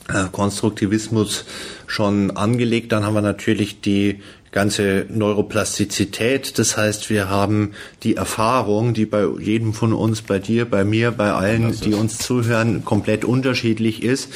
äh, 0.09 0.25
Konstruktivismus 0.31 1.45
schon 1.87 2.31
angelegt. 2.31 2.91
Dann 2.91 3.03
haben 3.03 3.15
wir 3.15 3.21
natürlich 3.21 3.81
die 3.81 4.19
ganze 4.51 5.05
Neuroplastizität. 5.09 6.57
Das 6.57 6.77
heißt, 6.77 7.09
wir 7.09 7.29
haben 7.29 7.71
die 8.03 8.15
Erfahrung, 8.15 8.93
die 8.93 9.05
bei 9.05 9.27
jedem 9.39 9.73
von 9.73 9.93
uns, 9.93 10.21
bei 10.21 10.39
dir, 10.39 10.65
bei 10.65 10.83
mir, 10.83 11.11
bei 11.11 11.31
allen, 11.31 11.79
die 11.81 11.93
uns 11.93 12.17
zuhören, 12.17 12.83
komplett 12.85 13.25
unterschiedlich 13.25 14.01
ist, 14.03 14.31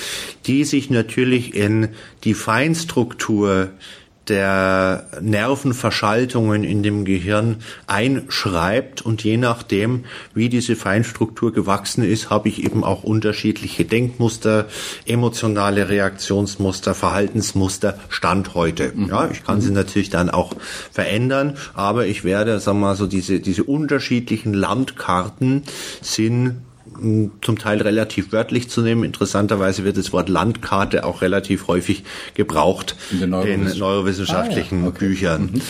die 0.45 0.63
sich 0.63 0.89
natürlich 0.89 1.55
in 1.55 1.89
die 2.23 2.35
Feinstruktur 2.35 3.71
der 4.27 5.07
Nervenverschaltungen 5.21 6.63
in 6.63 6.81
dem 6.81 7.03
Gehirn 7.03 7.57
einschreibt 7.87 9.01
und 9.01 9.23
je 9.23 9.37
nachdem, 9.37 10.05
wie 10.33 10.49
diese 10.49 10.75
Feinstruktur 10.75 11.51
gewachsen 11.51 12.03
ist, 12.03 12.29
habe 12.29 12.47
ich 12.47 12.63
eben 12.63 12.83
auch 12.83 13.03
unterschiedliche 13.03 13.85
Denkmuster, 13.85 14.67
emotionale 15.05 15.89
Reaktionsmuster, 15.89 16.93
Verhaltensmuster 16.93 17.99
Stand 18.09 18.55
heute. 18.55 18.93
Mhm. 18.95 19.09
Ja, 19.09 19.29
ich 19.29 19.43
kann 19.43 19.61
sie 19.61 19.71
natürlich 19.71 20.09
dann 20.09 20.29
auch 20.29 20.53
verändern, 20.91 21.57
aber 21.73 22.05
ich 22.05 22.23
werde, 22.23 22.59
sagen 22.59 22.79
wir 22.79 22.87
mal 22.87 22.95
so, 22.95 23.07
diese, 23.07 23.39
diese 23.39 23.63
unterschiedlichen 23.63 24.53
Landkarten 24.53 25.63
sind 26.01 26.61
zum 27.41 27.59
Teil 27.59 27.81
relativ 27.81 28.31
wörtlich 28.31 28.69
zu 28.69 28.81
nehmen. 28.81 29.03
Interessanterweise 29.03 29.83
wird 29.83 29.97
das 29.97 30.13
Wort 30.13 30.29
Landkarte 30.29 31.05
auch 31.05 31.21
relativ 31.21 31.67
häufig 31.67 32.03
gebraucht 32.33 32.95
in 33.11 33.19
den, 33.19 33.29
Neurowiss 33.29 33.77
neurowissenschaftlichen 33.77 34.79
ah, 34.79 34.83
ja. 34.83 34.89
okay. 34.89 35.07
Büchern. 35.07 35.41
Mhm. 35.53 35.61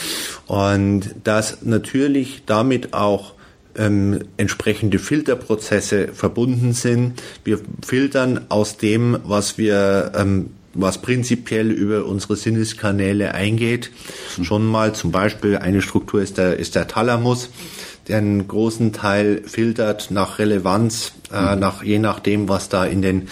Und 0.48 1.16
das 1.24 1.60
natürlich 1.64 2.44
damit 2.46 2.94
auch 2.94 3.34
ähm, 3.76 4.20
entsprechende 4.38 5.00
Filterprozesse 5.00 6.10
verbunden 6.10 6.74
sind. 6.74 7.22
Wir 7.44 7.60
filtern 7.86 8.46
aus 8.50 8.78
dem, 8.78 9.18
was 9.24 9.58
wir 9.58 10.12
ähm, 10.16 10.52
was 10.76 11.02
prinzipiell 11.02 11.72
über 11.72 12.06
unsere 12.06 12.36
Sinneskanäle 12.36 13.34
eingeht. 13.34 13.92
Mhm. 14.38 14.44
Schon 14.44 14.66
mal 14.66 14.94
zum 14.94 15.12
Beispiel 15.12 15.58
eine 15.58 15.82
Struktur 15.82 16.22
ist 16.22 16.38
der, 16.38 16.58
ist 16.58 16.76
der 16.76 16.88
Thalamus 16.88 17.50
der 18.08 18.18
einen 18.18 18.48
großen 18.48 18.94
Teil 18.94 19.44
filtert 19.46 20.12
nach 20.12 20.40
Relevanz, 20.40 21.14
äh, 21.32 21.56
mhm. 21.56 21.60
nach 21.60 21.84
je 21.84 22.00
nachdem, 22.00 22.50
was 22.50 22.70
da 22.70 22.86
in 22.86 23.02
den 23.02 23.28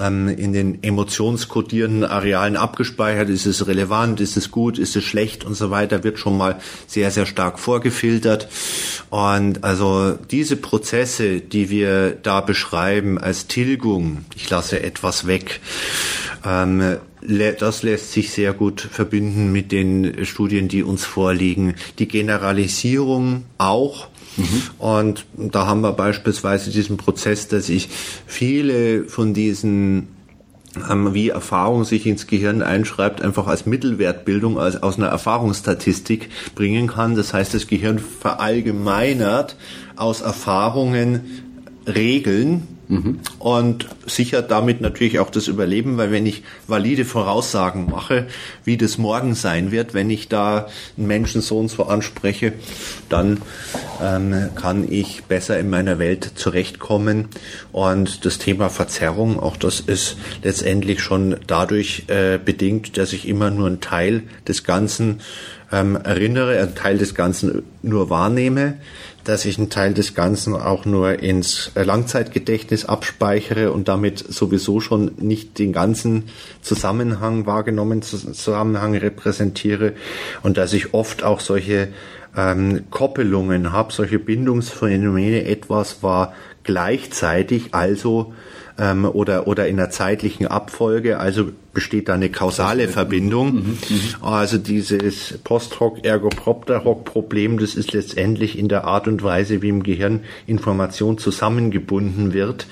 ähm, 0.00 0.28
in 0.28 0.52
den 0.52 0.82
emotionskodierenden 0.82 2.04
Arealen 2.04 2.56
abgespeichert 2.56 3.28
ist. 3.28 3.46
Ist 3.46 3.60
es 3.60 3.66
relevant, 3.66 4.20
ist 4.20 4.36
es 4.36 4.50
gut, 4.50 4.78
ist 4.78 4.96
es 4.96 5.04
schlecht 5.04 5.44
und 5.44 5.54
so 5.54 5.70
weiter, 5.70 6.04
wird 6.04 6.18
schon 6.18 6.36
mal 6.36 6.60
sehr, 6.86 7.10
sehr 7.10 7.26
stark 7.26 7.58
vorgefiltert. 7.58 8.48
Und 9.10 9.64
also 9.64 10.16
diese 10.30 10.56
Prozesse, 10.56 11.40
die 11.40 11.70
wir 11.70 12.10
da 12.10 12.40
beschreiben 12.40 13.18
als 13.18 13.46
Tilgung, 13.46 14.24
ich 14.36 14.48
lasse 14.50 14.82
etwas 14.82 15.26
weg, 15.26 15.60
ähm, 16.44 16.98
das 17.20 17.82
lässt 17.82 18.12
sich 18.12 18.30
sehr 18.30 18.52
gut 18.52 18.80
verbinden 18.80 19.52
mit 19.52 19.72
den 19.72 20.24
Studien, 20.24 20.68
die 20.68 20.82
uns 20.82 21.04
vorliegen. 21.04 21.74
Die 21.98 22.08
Generalisierung 22.08 23.44
auch. 23.58 24.08
Mhm. 24.36 24.62
Und 24.78 25.26
da 25.36 25.66
haben 25.66 25.80
wir 25.80 25.92
beispielsweise 25.92 26.70
diesen 26.70 26.96
Prozess, 26.96 27.48
dass 27.48 27.68
ich 27.68 27.88
viele 28.26 29.04
von 29.04 29.34
diesen 29.34 30.08
ähm, 30.90 31.14
wie 31.14 31.30
Erfahrung 31.30 31.84
sich 31.84 32.06
ins 32.06 32.26
Gehirn 32.26 32.62
einschreibt, 32.62 33.22
einfach 33.22 33.46
als 33.46 33.66
Mittelwertbildung, 33.66 34.58
als 34.58 34.82
aus 34.82 34.98
einer 34.98 35.08
Erfahrungsstatistik 35.08 36.28
bringen 36.54 36.88
kann. 36.88 37.16
Das 37.16 37.32
heißt, 37.32 37.54
das 37.54 37.66
Gehirn 37.66 37.98
verallgemeinert 37.98 39.56
aus 39.96 40.20
Erfahrungen 40.20 41.47
Regeln, 41.88 42.78
Mhm. 42.88 43.20
Und 43.38 43.86
sichert 44.06 44.50
damit 44.50 44.80
natürlich 44.80 45.18
auch 45.18 45.30
das 45.30 45.46
Überleben, 45.46 45.98
weil 45.98 46.10
wenn 46.10 46.24
ich 46.24 46.42
valide 46.66 47.04
Voraussagen 47.04 47.90
mache, 47.90 48.26
wie 48.64 48.78
das 48.78 48.96
morgen 48.96 49.34
sein 49.34 49.70
wird, 49.70 49.92
wenn 49.92 50.08
ich 50.08 50.28
da 50.28 50.68
einen 50.96 51.06
Menschen 51.06 51.42
so 51.42 51.58
und 51.58 51.68
so 51.68 51.84
anspreche, 51.84 52.54
dann 53.10 53.42
ähm, 54.02 54.48
kann 54.54 54.90
ich 54.90 55.24
besser 55.24 55.58
in 55.58 55.68
meiner 55.68 55.98
Welt 55.98 56.32
zurechtkommen. 56.34 57.28
Und 57.72 58.24
das 58.24 58.38
Thema 58.38 58.70
Verzerrung, 58.70 59.38
auch 59.38 59.58
das 59.58 59.80
ist 59.80 60.16
letztendlich 60.42 61.00
schon 61.00 61.36
dadurch 61.46 62.04
äh, 62.08 62.38
bedingt, 62.42 62.96
dass 62.96 63.12
ich 63.12 63.28
immer 63.28 63.50
nur 63.50 63.66
einen 63.66 63.80
Teil 63.82 64.22
des 64.46 64.64
Ganzen 64.64 65.20
ähm, 65.70 65.96
erinnere, 65.96 66.58
einen 66.58 66.74
Teil 66.74 66.96
des 66.96 67.14
Ganzen 67.14 67.62
nur 67.82 68.08
wahrnehme, 68.08 68.78
dass 69.28 69.44
ich 69.44 69.58
einen 69.58 69.68
Teil 69.68 69.92
des 69.92 70.14
Ganzen 70.14 70.56
auch 70.56 70.86
nur 70.86 71.22
ins 71.22 71.70
Langzeitgedächtnis 71.74 72.86
abspeichere 72.86 73.72
und 73.72 73.86
damit 73.86 74.18
sowieso 74.18 74.80
schon 74.80 75.12
nicht 75.18 75.58
den 75.58 75.74
ganzen 75.74 76.30
Zusammenhang 76.62 77.44
wahrgenommen, 77.44 78.00
Zusammenhang 78.00 78.96
repräsentiere 78.96 79.92
und 80.42 80.56
dass 80.56 80.72
ich 80.72 80.94
oft 80.94 81.24
auch 81.24 81.40
solche 81.40 81.88
ähm, 82.38 82.84
Koppelungen 82.88 83.70
habe, 83.70 83.92
solche 83.92 84.18
Bindungsphänomene, 84.18 85.44
etwas 85.44 86.02
war 86.02 86.32
gleichzeitig, 86.68 87.72
also 87.72 88.32
ähm, 88.78 89.06
oder, 89.06 89.46
oder 89.46 89.66
in 89.68 89.80
einer 89.80 89.88
zeitlichen 89.88 90.46
Abfolge, 90.46 91.18
also 91.18 91.48
besteht 91.72 92.10
da 92.10 92.14
eine 92.14 92.28
kausale 92.28 92.88
Verbindung. 92.88 93.54
Mhm, 93.54 93.78
mhm, 93.88 94.14
also 94.20 94.58
dieses 94.58 95.38
Post-Hoc-Ergo-Propter-Hoc-Problem, 95.44 97.58
das 97.58 97.74
ist 97.74 97.94
letztendlich 97.94 98.58
in 98.58 98.68
der 98.68 98.84
Art 98.84 99.08
und 99.08 99.22
Weise, 99.22 99.62
wie 99.62 99.70
im 99.70 99.82
Gehirn 99.82 100.24
Information 100.46 101.16
zusammengebunden 101.16 102.34
wird, 102.34 102.66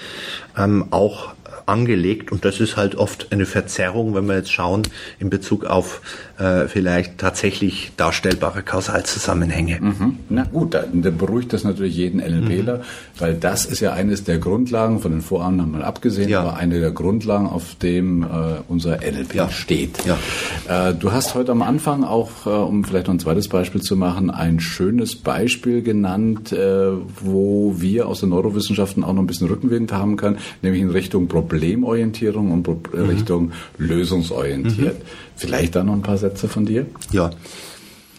ähm, 0.59 0.89
auch 0.91 1.33
angelegt 1.65 2.33
und 2.33 2.45
das 2.45 2.61
ist 2.61 2.77
halt 2.77 2.97
oft 2.97 3.33
eine 3.33 3.47
Verzerrung, 3.47 4.15
wenn 4.15 4.27
wir 4.27 4.37
jetzt 4.37 4.53
schauen 4.53 4.83
in 5.19 5.31
Bezug 5.31 5.65
auf 5.65 6.03
äh, 6.39 6.69
vielleicht 6.69 7.19
tatsächlich 7.19 7.93
darstellbare 7.97 8.63
Kausalzusammenhänge. 8.63 9.79
Mhm. 9.81 10.19
Na 10.29 10.45
gut, 10.45 10.75
dann, 10.75 11.03
dann, 11.03 11.17
beruhigt 11.17 11.53
das 11.53 11.65
natürlich 11.65 11.97
jeden 11.97 12.19
NLPler, 12.19 12.79
mhm. 12.79 12.83
weil 13.19 13.35
das 13.35 13.65
ist 13.65 13.81
ja 13.81 13.93
eines 13.93 14.25
der 14.25 14.39
Grundlagen, 14.39 15.01
von 15.01 15.13
den 15.13 15.23
Vorahnen 15.23 15.71
mal 15.71 15.83
abgesehen, 15.83 16.29
ja. 16.29 16.41
aber 16.41 16.57
eine 16.57 16.81
der 16.81 16.91
Grundlagen, 16.91 17.47
auf 17.47 17.77
dem 17.77 18.23
äh, 18.23 18.27
unser 18.69 18.99
NLP 18.99 19.35
ja. 19.35 19.49
steht. 19.49 19.99
Ja. 20.05 20.91
Äh, 20.91 20.95
du 20.95 21.13
hast 21.13 21.35
heute 21.35 21.53
am 21.53 21.63
Anfang 21.63 22.05
auch, 22.05 22.47
äh, 22.47 22.51
um 22.51 22.85
vielleicht 22.85 23.07
noch 23.07 23.15
ein 23.15 23.21
zweites 23.21 23.49
Beispiel 23.49 23.81
zu 23.81 23.97
machen, 23.97 24.31
ein 24.31 24.61
schönes 24.61 25.17
Beispiel 25.17 25.83
genannt, 25.83 26.53
äh, 26.53 26.91
wo 27.21 27.75
wir 27.79 28.09
aus 28.09 28.21
den 28.21 28.29
Neurowissenschaften 28.31 29.05
auch 29.05 29.13
noch 29.13 29.23
ein 29.23 29.27
bisschen 29.27 29.49
Rückenwind 29.49 29.93
haben 29.93 30.17
können, 30.17 30.39
nämlich 30.63 30.83
in 30.83 30.91
Richtung 30.91 31.29
Problemorientierung 31.29 32.51
und 32.53 32.63
Pro 32.63 32.79
mhm. 32.93 33.09
Richtung 33.09 33.53
lösungsorientiert. 33.79 34.99
Mhm. 34.99 35.26
Vielleicht 35.37 35.77
da 35.77 35.85
noch 35.85 35.93
ein 35.93 36.03
paar 36.03 36.19
Sätze 36.19 36.49
von 36.49 36.67
dir? 36.67 36.87
Ja. 37.13 37.31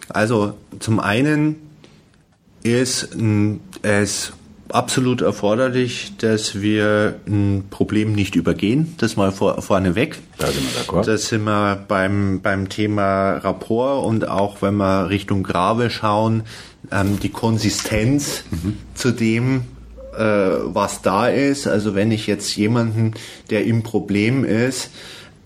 Also 0.09 0.53
zum 0.79 0.99
einen 0.99 1.55
ist 2.63 3.09
es 3.81 4.33
absolut 4.69 5.21
erforderlich, 5.21 6.13
dass 6.17 6.61
wir 6.61 7.15
ein 7.27 7.65
Problem 7.69 8.13
nicht 8.13 8.35
übergehen. 8.35 8.95
Das 8.97 9.15
mal 9.15 9.31
vor, 9.31 9.61
vorneweg. 9.61 10.17
Da 10.37 10.47
sind 10.47 10.63
wir 10.63 10.81
d'accord. 10.81 11.05
Das 11.05 11.27
sind 11.27 11.43
wir 11.43 11.83
beim, 11.87 12.41
beim 12.41 12.69
Thema 12.69 13.37
Rapport 13.37 14.05
und 14.05 14.27
auch 14.27 14.61
wenn 14.61 14.75
wir 14.75 15.09
Richtung 15.09 15.43
Grave 15.43 15.89
schauen, 15.89 16.43
ähm, 16.91 17.19
die 17.19 17.29
Konsistenz 17.29 18.43
mhm. 18.51 18.77
zu 18.93 19.11
dem, 19.11 19.63
äh, 20.17 20.21
was 20.21 21.01
da 21.01 21.27
ist. 21.27 21.67
Also 21.67 21.95
wenn 21.95 22.11
ich 22.11 22.27
jetzt 22.27 22.55
jemanden, 22.55 23.13
der 23.49 23.65
im 23.65 23.83
Problem 23.83 24.43
ist, 24.43 24.89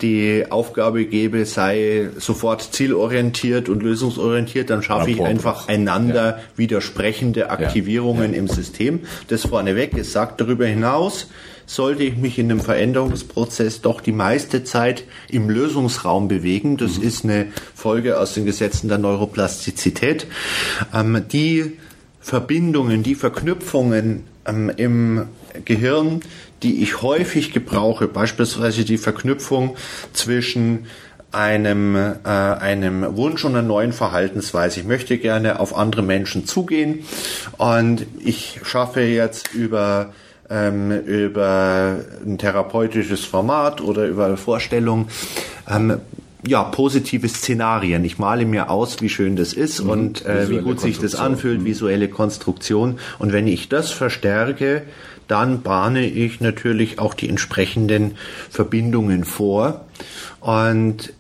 die 0.02 0.46
Aufgabe 0.50 1.06
gebe, 1.06 1.46
sei 1.46 2.10
sofort 2.18 2.62
zielorientiert 2.74 3.70
und 3.70 3.84
lösungsorientiert, 3.84 4.70
dann 4.70 4.84
schaffe 4.84 5.12
ich 5.12 5.22
einfach 5.22 5.68
einander 5.68 6.40
widersprechende 6.56 7.50
Aktivierungen 7.50 8.34
im 8.34 8.48
System. 8.48 9.02
Das 9.28 9.46
vorneweg. 9.46 9.98
Es 9.98 10.12
sagt 10.14 10.42
darüber 10.42 10.66
hinaus, 10.66 11.28
sollte 11.66 12.04
ich 12.04 12.18
mich 12.18 12.38
in 12.38 12.52
einem 12.52 12.60
Veränderungsprozess 12.60 13.82
doch 13.82 14.02
die 14.02 14.12
meiste 14.12 14.64
Zeit 14.64 15.06
im 15.30 15.50
Lösungsraum 15.50 16.28
bewegen. 16.28 16.78
Das 16.78 16.98
mhm. 16.98 17.04
ist 17.04 17.24
eine 17.24 17.48
Folge 17.74 18.20
aus 18.20 18.34
den 18.34 18.46
Gesetzen 18.46 18.90
der 18.90 18.98
Neuroplastizität. 18.98 20.28
Ähm, 20.94 21.24
die 21.32 21.78
Verbindungen, 22.20 23.04
die 23.04 23.16
Verknüpfungen 23.16 24.26
ähm, 24.46 24.72
im 24.76 25.28
Gehirn, 25.66 26.22
die 26.64 26.84
ich 26.84 27.02
häufig 27.02 27.54
gebrauche, 27.54 28.08
beispielsweise 28.08 28.86
die 28.86 28.98
Verknüpfung 28.98 29.76
zwischen 30.14 30.86
einem, 31.32 31.96
äh, 31.96 32.28
einem 32.28 33.16
Wunsch 33.16 33.46
und 33.46 33.52
einer 33.52 33.62
neuen 33.62 33.94
Verhaltensweise. 33.94 34.82
Ich 34.82 34.86
möchte 34.86 35.18
gerne 35.18 35.60
auf 35.60 35.76
andere 35.76 36.02
Menschen 36.02 36.46
zugehen 36.46 37.06
und 37.58 38.06
ich 38.24 38.60
schaffe 38.64 39.02
jetzt 39.02 39.54
über 39.54 40.14
ähm, 40.50 40.92
über 40.92 42.00
ein 42.26 42.38
therapeutisches 42.38 43.24
Format 43.24 43.80
oder 43.80 44.06
über 44.06 44.26
eine 44.26 44.38
Vorstellung 44.38 45.08
ähm, 45.70 45.98
ja, 46.46 46.64
positive 46.64 47.30
Szenarien. 47.30 48.04
Ich 48.04 48.18
male 48.18 48.46
mir 48.46 48.70
aus, 48.70 49.02
wie 49.02 49.10
schön 49.10 49.36
das 49.36 49.54
ist 49.54 49.84
mhm. 49.84 49.90
und 49.90 50.26
äh, 50.26 50.50
wie 50.50 50.58
gut 50.58 50.80
sich 50.80 51.00
das 51.00 51.16
anfühlt, 51.16 51.62
mhm. 51.62 51.66
visuelle 51.66 52.08
Konstruktion. 52.08 53.00
Und 53.20 53.32
wenn 53.32 53.48
ich 53.48 53.70
das 53.70 53.92
verstärke, 53.92 54.82
dann 55.32 55.62
bahne 55.62 56.06
ich 56.06 56.42
natürlich 56.42 57.00
auch 57.00 57.14
die 57.14 57.30
entsprechenden 57.30 58.16
Verbindungen 58.50 59.24
vor 59.24 59.86
und 60.42 61.14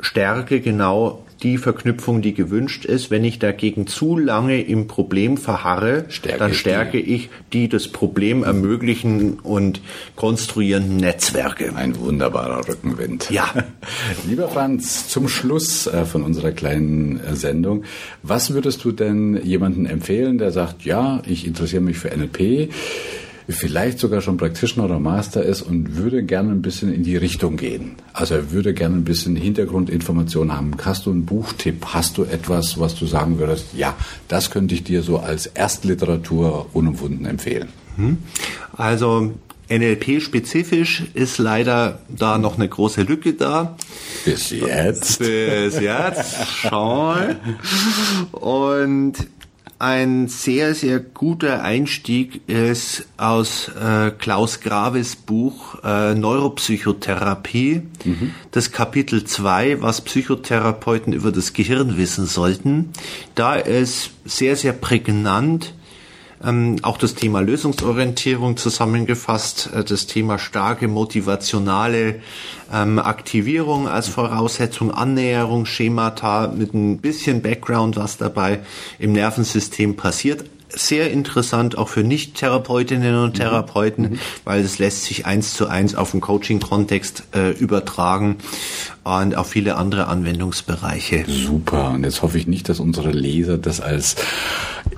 stärke 0.00 0.60
genau 0.60 1.22
die 1.42 1.58
Verknüpfung, 1.58 2.20
die 2.20 2.34
gewünscht 2.34 2.84
ist. 2.84 3.10
Wenn 3.10 3.24
ich 3.24 3.38
dagegen 3.38 3.86
zu 3.86 4.16
lange 4.16 4.60
im 4.60 4.88
Problem 4.88 5.36
verharre, 5.36 6.06
stärke 6.08 6.38
dann 6.38 6.54
stärke 6.54 7.02
die. 7.02 7.14
ich 7.14 7.30
die 7.52 7.68
das 7.68 7.88
Problem 7.88 8.42
ermöglichen 8.42 9.34
und 9.34 9.80
konstruierenden 10.16 10.96
Netzwerke. 10.96 11.74
Ein 11.76 11.98
wunderbarer 11.98 12.66
Rückenwind. 12.68 13.30
Ja. 13.30 13.48
Lieber 14.26 14.48
Franz, 14.48 15.08
zum 15.08 15.28
Schluss 15.28 15.86
äh, 15.86 16.04
von 16.04 16.22
unserer 16.22 16.52
kleinen 16.52 17.20
äh, 17.20 17.36
Sendung, 17.36 17.84
was 18.22 18.52
würdest 18.52 18.84
du 18.84 18.92
denn 18.92 19.40
jemanden 19.44 19.86
empfehlen, 19.86 20.38
der 20.38 20.50
sagt, 20.50 20.84
ja, 20.84 21.22
ich 21.26 21.46
interessiere 21.46 21.82
mich 21.82 21.98
für 21.98 22.08
NLP, 22.08 22.72
vielleicht 23.48 23.98
sogar 23.98 24.20
schon 24.20 24.36
Practitioner 24.36 24.86
oder 24.86 24.98
Master 24.98 25.42
ist 25.42 25.62
und 25.62 25.96
würde 25.96 26.22
gerne 26.22 26.50
ein 26.50 26.62
bisschen 26.62 26.92
in 26.92 27.02
die 27.02 27.16
Richtung 27.16 27.56
gehen. 27.56 27.96
Also 28.12 28.34
er 28.34 28.50
würde 28.52 28.74
gerne 28.74 28.96
ein 28.96 29.04
bisschen 29.04 29.36
Hintergrundinformationen 29.36 30.54
haben. 30.54 30.72
Hast 30.84 31.06
du 31.06 31.10
einen 31.10 31.24
Buchtipp? 31.24 31.86
Hast 31.86 32.18
du 32.18 32.24
etwas, 32.24 32.78
was 32.78 32.94
du 32.94 33.06
sagen 33.06 33.38
würdest, 33.38 33.66
ja, 33.74 33.96
das 34.28 34.50
könnte 34.50 34.74
ich 34.74 34.84
dir 34.84 35.02
so 35.02 35.18
als 35.18 35.46
Erstliteratur 35.46 36.66
unumwunden 36.74 37.24
empfehlen? 37.24 37.68
Hm? 37.96 38.18
Also 38.76 39.32
NLP-spezifisch 39.70 41.04
ist 41.14 41.38
leider 41.38 42.00
da 42.08 42.38
noch 42.38 42.56
eine 42.56 42.68
große 42.68 43.02
Lücke 43.02 43.34
da. 43.34 43.76
Bis 44.24 44.50
jetzt. 44.50 45.18
Bis 45.18 45.80
jetzt. 45.80 46.36
Schau. 46.62 47.16
Und 48.32 49.14
ein 49.78 50.26
sehr, 50.26 50.74
sehr 50.74 50.98
guter 50.98 51.62
Einstieg 51.62 52.48
ist 52.48 53.06
aus 53.16 53.68
äh, 53.68 54.10
Klaus 54.10 54.60
Graves 54.60 55.14
Buch 55.14 55.82
äh, 55.84 56.14
Neuropsychotherapie, 56.14 57.82
mhm. 58.04 58.34
das 58.50 58.72
Kapitel 58.72 59.24
2, 59.24 59.80
was 59.80 60.00
Psychotherapeuten 60.00 61.12
über 61.12 61.30
das 61.30 61.52
Gehirn 61.52 61.96
wissen 61.96 62.26
sollten. 62.26 62.90
Da 63.36 63.54
ist 63.54 64.10
sehr, 64.24 64.56
sehr 64.56 64.72
prägnant 64.72 65.74
ähm, 66.44 66.76
auch 66.82 66.98
das 66.98 67.14
Thema 67.14 67.40
Lösungsorientierung 67.40 68.56
zusammengefasst, 68.56 69.70
äh, 69.74 69.84
das 69.84 70.06
Thema 70.06 70.38
starke 70.38 70.88
motivationale 70.88 72.16
ähm, 72.72 72.98
Aktivierung 72.98 73.88
als 73.88 74.08
Voraussetzung, 74.08 74.90
Annäherung, 74.92 75.66
Schemata 75.66 76.48
mit 76.48 76.74
ein 76.74 76.98
bisschen 76.98 77.42
Background, 77.42 77.96
was 77.96 78.16
dabei 78.16 78.60
im 78.98 79.12
Nervensystem 79.12 79.96
passiert 79.96 80.44
sehr 80.70 81.10
interessant 81.10 81.78
auch 81.78 81.88
für 81.88 82.02
Nicht-Therapeutinnen 82.02 83.16
und 83.16 83.34
mhm. 83.34 83.34
Therapeuten, 83.34 84.10
mhm. 84.12 84.18
weil 84.44 84.62
es 84.62 84.78
lässt 84.78 85.04
sich 85.04 85.26
eins 85.26 85.54
zu 85.54 85.66
eins 85.66 85.94
auf 85.94 86.10
den 86.10 86.20
Coaching-Kontext 86.20 87.24
äh, 87.34 87.50
übertragen 87.50 88.36
und 89.04 89.36
auf 89.36 89.48
viele 89.48 89.76
andere 89.76 90.06
Anwendungsbereiche. 90.08 91.24
Super. 91.26 91.90
Und 91.90 92.04
jetzt 92.04 92.22
hoffe 92.22 92.38
ich 92.38 92.46
nicht, 92.46 92.68
dass 92.68 92.80
unsere 92.80 93.10
Leser 93.10 93.58
das 93.58 93.80
als 93.80 94.16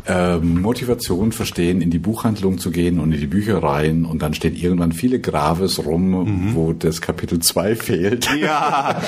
äh, 0.06 0.36
Motivation 0.38 1.32
verstehen, 1.32 1.80
in 1.80 1.90
die 1.90 1.98
Buchhandlung 1.98 2.58
zu 2.58 2.70
gehen 2.70 2.98
und 2.98 3.12
in 3.12 3.20
die 3.20 3.26
Büchereien 3.26 4.04
und 4.04 4.22
dann 4.22 4.34
steht 4.34 4.60
irgendwann 4.60 4.92
viele 4.92 5.20
Graves 5.20 5.84
rum, 5.84 6.10
mhm. 6.10 6.54
wo 6.54 6.72
das 6.72 7.00
Kapitel 7.00 7.40
2 7.40 7.76
fehlt. 7.76 8.28
Ja. 8.40 9.00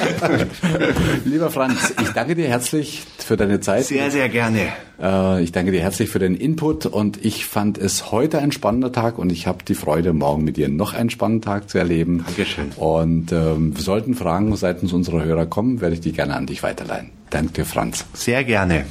Lieber 1.25 1.51
Franz, 1.51 1.95
ich 2.01 2.11
danke 2.11 2.35
dir 2.35 2.49
herzlich 2.49 3.03
für 3.19 3.37
deine 3.37 3.61
Zeit. 3.61 3.85
Sehr, 3.85 4.11
sehr 4.11 4.29
gerne. 4.29 4.69
Äh, 5.01 5.43
ich 5.43 5.53
danke 5.53 5.73
dir 5.73 5.81
herzlich 5.81 6.09
für 6.09 6.19
den 6.19 6.35
Input 6.35 6.87
und 6.87 7.25
ich 7.25 7.47
fand 7.47 7.79
es 7.79 8.13
heute 8.13 8.39
ein 8.39 8.53
spannender 8.53 8.93
Tag 8.93 9.19
und 9.19 9.33
ich 9.33 9.47
habe 9.47 9.65
die 9.67 9.75
Freude, 9.75 10.13
morgen 10.13 10.45
mit 10.45 10.57
dir 10.57 10.69
noch 10.69 10.95
einen 10.95 11.11
spannenden 11.11 11.43
Tag 11.43 11.69
zu 11.69 11.79
erleben. 11.79 12.25
Dankeschön. 12.27 12.71
Und 12.77 13.33
ähm, 13.33 13.75
sollten 13.77 14.15
Fragen 14.15 14.55
seitens 14.57 14.93
unserer 14.93 15.25
Hörer 15.25 15.47
kommen, 15.47 15.81
werde 15.81 15.95
ich 15.95 16.01
die 16.01 16.13
gerne 16.13 16.37
an 16.37 16.47
dich 16.47 16.63
weiterleiten. 16.63 17.11
Danke 17.31 17.53
dir, 17.53 17.65
Franz. 17.65 18.05
Sehr 18.15 18.45
gerne. 18.45 18.85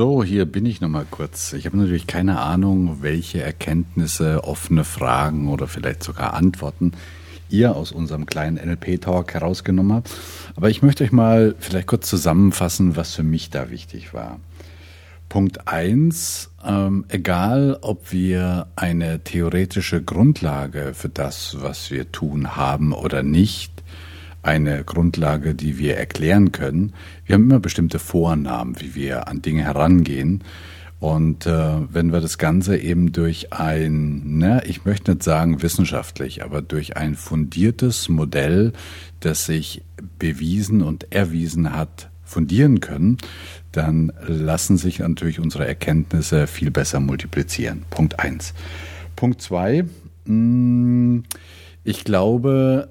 So, 0.00 0.24
hier 0.24 0.46
bin 0.46 0.64
ich 0.64 0.80
nochmal 0.80 1.04
kurz. 1.10 1.52
Ich 1.52 1.66
habe 1.66 1.76
natürlich 1.76 2.06
keine 2.06 2.40
Ahnung, 2.40 3.02
welche 3.02 3.42
Erkenntnisse, 3.42 4.44
offene 4.44 4.84
Fragen 4.84 5.48
oder 5.50 5.68
vielleicht 5.68 6.02
sogar 6.02 6.32
Antworten 6.32 6.92
ihr 7.50 7.76
aus 7.76 7.92
unserem 7.92 8.24
kleinen 8.24 8.56
NLP-Talk 8.56 9.34
herausgenommen 9.34 9.92
habt. 9.92 10.10
Aber 10.56 10.70
ich 10.70 10.80
möchte 10.80 11.04
euch 11.04 11.12
mal 11.12 11.54
vielleicht 11.58 11.86
kurz 11.86 12.08
zusammenfassen, 12.08 12.96
was 12.96 13.14
für 13.14 13.22
mich 13.22 13.50
da 13.50 13.68
wichtig 13.68 14.14
war. 14.14 14.40
Punkt 15.28 15.68
eins: 15.68 16.50
ähm, 16.64 17.04
egal 17.08 17.76
ob 17.82 18.10
wir 18.10 18.68
eine 18.76 19.22
theoretische 19.22 20.02
Grundlage 20.02 20.92
für 20.94 21.10
das, 21.10 21.58
was 21.60 21.90
wir 21.90 22.10
tun, 22.10 22.56
haben 22.56 22.94
oder 22.94 23.22
nicht, 23.22 23.79
eine 24.42 24.84
Grundlage, 24.84 25.54
die 25.54 25.78
wir 25.78 25.96
erklären 25.96 26.52
können. 26.52 26.92
Wir 27.26 27.34
haben 27.34 27.44
immer 27.44 27.60
bestimmte 27.60 27.98
Vornamen, 27.98 28.80
wie 28.80 28.94
wir 28.94 29.28
an 29.28 29.42
Dinge 29.42 29.64
herangehen. 29.64 30.42
Und 30.98 31.46
äh, 31.46 31.76
wenn 31.90 32.12
wir 32.12 32.20
das 32.20 32.36
Ganze 32.36 32.76
eben 32.76 33.12
durch 33.12 33.54
ein, 33.54 34.38
ne, 34.38 34.62
ich 34.66 34.84
möchte 34.84 35.12
nicht 35.12 35.22
sagen 35.22 35.62
wissenschaftlich, 35.62 36.44
aber 36.44 36.60
durch 36.60 36.98
ein 36.98 37.14
fundiertes 37.14 38.10
Modell, 38.10 38.74
das 39.20 39.46
sich 39.46 39.82
bewiesen 40.18 40.82
und 40.82 41.10
erwiesen 41.10 41.74
hat, 41.74 42.10
fundieren 42.22 42.80
können, 42.80 43.16
dann 43.72 44.12
lassen 44.26 44.76
sich 44.76 44.98
natürlich 44.98 45.40
unsere 45.40 45.66
Erkenntnisse 45.66 46.46
viel 46.46 46.70
besser 46.70 47.00
multiplizieren. 47.00 47.84
Punkt 47.88 48.20
eins. 48.20 48.52
Punkt 49.16 49.40
zwei. 49.40 49.84
Hm, 50.26 51.24
ich 51.82 52.04
glaube, 52.04 52.88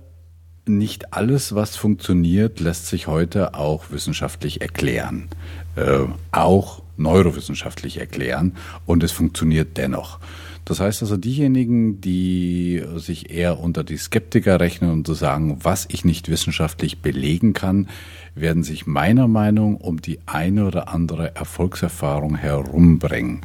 nicht 0.78 1.14
alles, 1.14 1.56
was 1.56 1.76
funktioniert, 1.76 2.60
lässt 2.60 2.88
sich 2.88 3.08
heute 3.08 3.56
auch 3.56 3.92
wissenschaftlich 3.92 4.62
erklären. 4.62 5.30
Äh, 5.76 6.06
auch 6.32 6.82
neurowissenschaftlich 6.98 7.98
erklären 7.98 8.56
und 8.86 9.04
es 9.04 9.12
funktioniert 9.12 9.78
dennoch. 9.78 10.20
Das 10.66 10.80
heißt 10.80 11.02
also, 11.02 11.18
diejenigen, 11.18 12.00
die 12.00 12.84
sich 12.98 13.32
eher 13.32 13.60
unter 13.60 13.84
die 13.84 13.98
Skeptiker 13.98 14.60
rechnen 14.60 14.92
und 14.92 15.08
zu 15.08 15.14
so 15.14 15.20
sagen, 15.20 15.58
was 15.64 15.88
ich 15.90 16.06
nicht 16.06 16.30
wissenschaftlich 16.30 17.02
belegen 17.02 17.54
kann, 17.54 17.88
werden 18.36 18.64
sich 18.64 18.86
meiner 18.86 19.28
Meinung 19.28 19.78
um 19.78 20.02
die 20.02 20.20
eine 20.28 20.66
oder 20.66 20.90
andere 20.90 21.36
Erfolgserfahrung 21.36 22.36
herumbringen. 22.36 23.42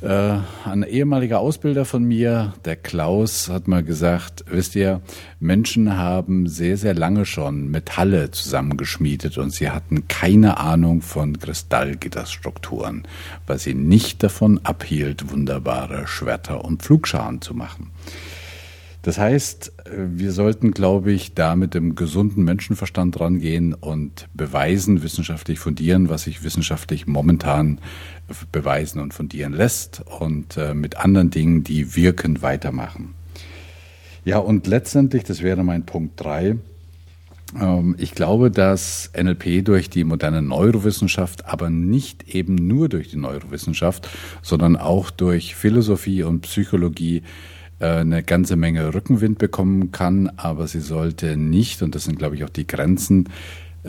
Äh, 0.00 0.38
ein 0.64 0.84
ehemaliger 0.84 1.40
Ausbilder 1.40 1.84
von 1.84 2.04
mir, 2.04 2.54
der 2.64 2.76
Klaus, 2.76 3.48
hat 3.48 3.66
mal 3.66 3.82
gesagt, 3.82 4.44
wisst 4.48 4.76
ihr, 4.76 5.00
Menschen 5.40 5.96
haben 5.96 6.46
sehr, 6.46 6.76
sehr 6.76 6.94
lange 6.94 7.24
schon 7.24 7.68
Metalle 7.68 8.30
zusammengeschmiedet 8.30 9.38
und 9.38 9.52
sie 9.52 9.70
hatten 9.70 10.06
keine 10.06 10.58
Ahnung 10.58 11.02
von 11.02 11.38
Kristallgitterstrukturen, 11.40 13.08
weil 13.48 13.58
sie 13.58 13.74
nicht 13.74 14.22
davon 14.22 14.60
abhielt, 14.62 15.32
wunderbare 15.32 16.06
Schwerter 16.06 16.64
und 16.64 16.82
Pflugscharen 16.82 17.40
zu 17.40 17.54
machen. 17.54 17.90
Das 19.02 19.16
heißt, 19.16 19.72
wir 19.94 20.32
sollten, 20.32 20.72
glaube 20.72 21.12
ich, 21.12 21.34
da 21.34 21.54
mit 21.54 21.74
dem 21.74 21.94
gesunden 21.94 22.42
Menschenverstand 22.42 23.18
rangehen 23.20 23.72
und 23.72 24.28
beweisen, 24.34 25.02
wissenschaftlich 25.02 25.60
fundieren, 25.60 26.08
was 26.08 26.24
sich 26.24 26.42
wissenschaftlich 26.42 27.06
momentan 27.06 27.80
beweisen 28.50 29.00
und 29.00 29.14
fundieren 29.14 29.52
lässt 29.52 30.02
und 30.20 30.56
äh, 30.56 30.74
mit 30.74 30.96
anderen 30.96 31.30
Dingen, 31.30 31.64
die 31.64 31.96
wirkend 31.96 32.42
weitermachen. 32.42 33.14
Ja, 34.24 34.38
und 34.38 34.66
letztendlich, 34.66 35.24
das 35.24 35.42
wäre 35.42 35.64
mein 35.64 35.86
Punkt 35.86 36.20
drei. 36.20 36.56
Ähm, 37.58 37.94
ich 37.98 38.14
glaube, 38.14 38.50
dass 38.50 39.10
NLP 39.16 39.64
durch 39.64 39.88
die 39.88 40.04
moderne 40.04 40.42
Neurowissenschaft, 40.42 41.46
aber 41.46 41.70
nicht 41.70 42.34
eben 42.34 42.54
nur 42.56 42.88
durch 42.88 43.08
die 43.08 43.16
Neurowissenschaft, 43.16 44.08
sondern 44.42 44.76
auch 44.76 45.10
durch 45.10 45.54
Philosophie 45.54 46.24
und 46.24 46.42
Psychologie 46.42 47.22
eine 47.80 48.22
ganze 48.22 48.56
Menge 48.56 48.92
Rückenwind 48.94 49.38
bekommen 49.38 49.92
kann, 49.92 50.30
aber 50.36 50.66
sie 50.66 50.80
sollte 50.80 51.36
nicht, 51.36 51.82
und 51.82 51.94
das 51.94 52.04
sind, 52.04 52.18
glaube 52.18 52.36
ich, 52.36 52.44
auch 52.44 52.48
die 52.50 52.66
Grenzen, 52.66 53.28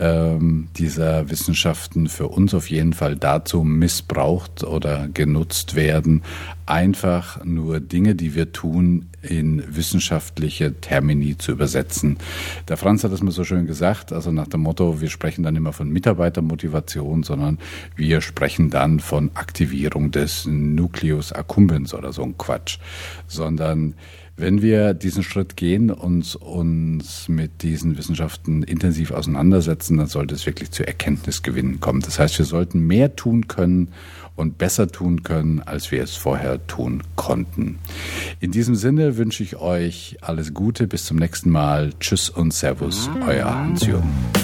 ähm, 0.00 0.68
dieser 0.76 1.30
Wissenschaften 1.30 2.08
für 2.08 2.28
uns 2.28 2.54
auf 2.54 2.70
jeden 2.70 2.94
Fall 2.94 3.16
dazu 3.16 3.62
missbraucht 3.62 4.64
oder 4.64 5.08
genutzt 5.08 5.74
werden, 5.74 6.22
einfach 6.64 7.44
nur 7.44 7.80
Dinge, 7.80 8.14
die 8.14 8.34
wir 8.34 8.52
tun, 8.52 9.10
in 9.22 9.62
wissenschaftliche 9.68 10.80
Termini 10.80 11.36
zu 11.36 11.52
übersetzen. 11.52 12.16
Der 12.68 12.78
Franz 12.78 13.04
hat 13.04 13.12
das 13.12 13.22
mal 13.22 13.30
so 13.30 13.44
schön 13.44 13.66
gesagt, 13.66 14.12
also 14.12 14.32
nach 14.32 14.48
dem 14.48 14.62
Motto, 14.62 15.02
wir 15.02 15.10
sprechen 15.10 15.42
dann 15.42 15.56
immer 15.56 15.74
von 15.74 15.90
Mitarbeitermotivation, 15.90 17.22
sondern 17.22 17.58
wir 17.94 18.22
sprechen 18.22 18.70
dann 18.70 19.00
von 19.00 19.30
Aktivierung 19.34 20.10
des 20.10 20.46
Nucleus 20.46 21.32
accumbens 21.32 21.92
oder 21.92 22.14
so 22.14 22.22
ein 22.22 22.38
Quatsch, 22.38 22.78
sondern 23.26 23.94
wenn 24.40 24.62
wir 24.62 24.94
diesen 24.94 25.22
Schritt 25.22 25.56
gehen 25.56 25.90
und 25.90 26.34
uns 26.36 27.28
mit 27.28 27.62
diesen 27.62 27.98
Wissenschaften 27.98 28.62
intensiv 28.62 29.10
auseinandersetzen, 29.10 29.98
dann 29.98 30.06
sollte 30.06 30.34
es 30.34 30.46
wirklich 30.46 30.70
zu 30.70 30.86
Erkenntnisgewinnen 30.86 31.80
kommen. 31.80 32.00
Das 32.00 32.18
heißt, 32.18 32.38
wir 32.38 32.46
sollten 32.46 32.86
mehr 32.86 33.16
tun 33.16 33.48
können 33.48 33.88
und 34.36 34.58
besser 34.58 34.88
tun 34.88 35.22
können, 35.22 35.60
als 35.60 35.92
wir 35.92 36.02
es 36.02 36.16
vorher 36.16 36.66
tun 36.66 37.02
konnten. 37.16 37.78
In 38.40 38.50
diesem 38.50 38.74
Sinne 38.74 39.16
wünsche 39.16 39.42
ich 39.42 39.56
euch 39.56 40.16
alles 40.22 40.54
Gute. 40.54 40.86
Bis 40.86 41.04
zum 41.04 41.18
nächsten 41.18 41.50
Mal. 41.50 41.92
Tschüss 42.00 42.30
und 42.30 42.54
Servus, 42.54 43.10
euer 43.26 43.54
Hans-Jürgen. 43.54 44.39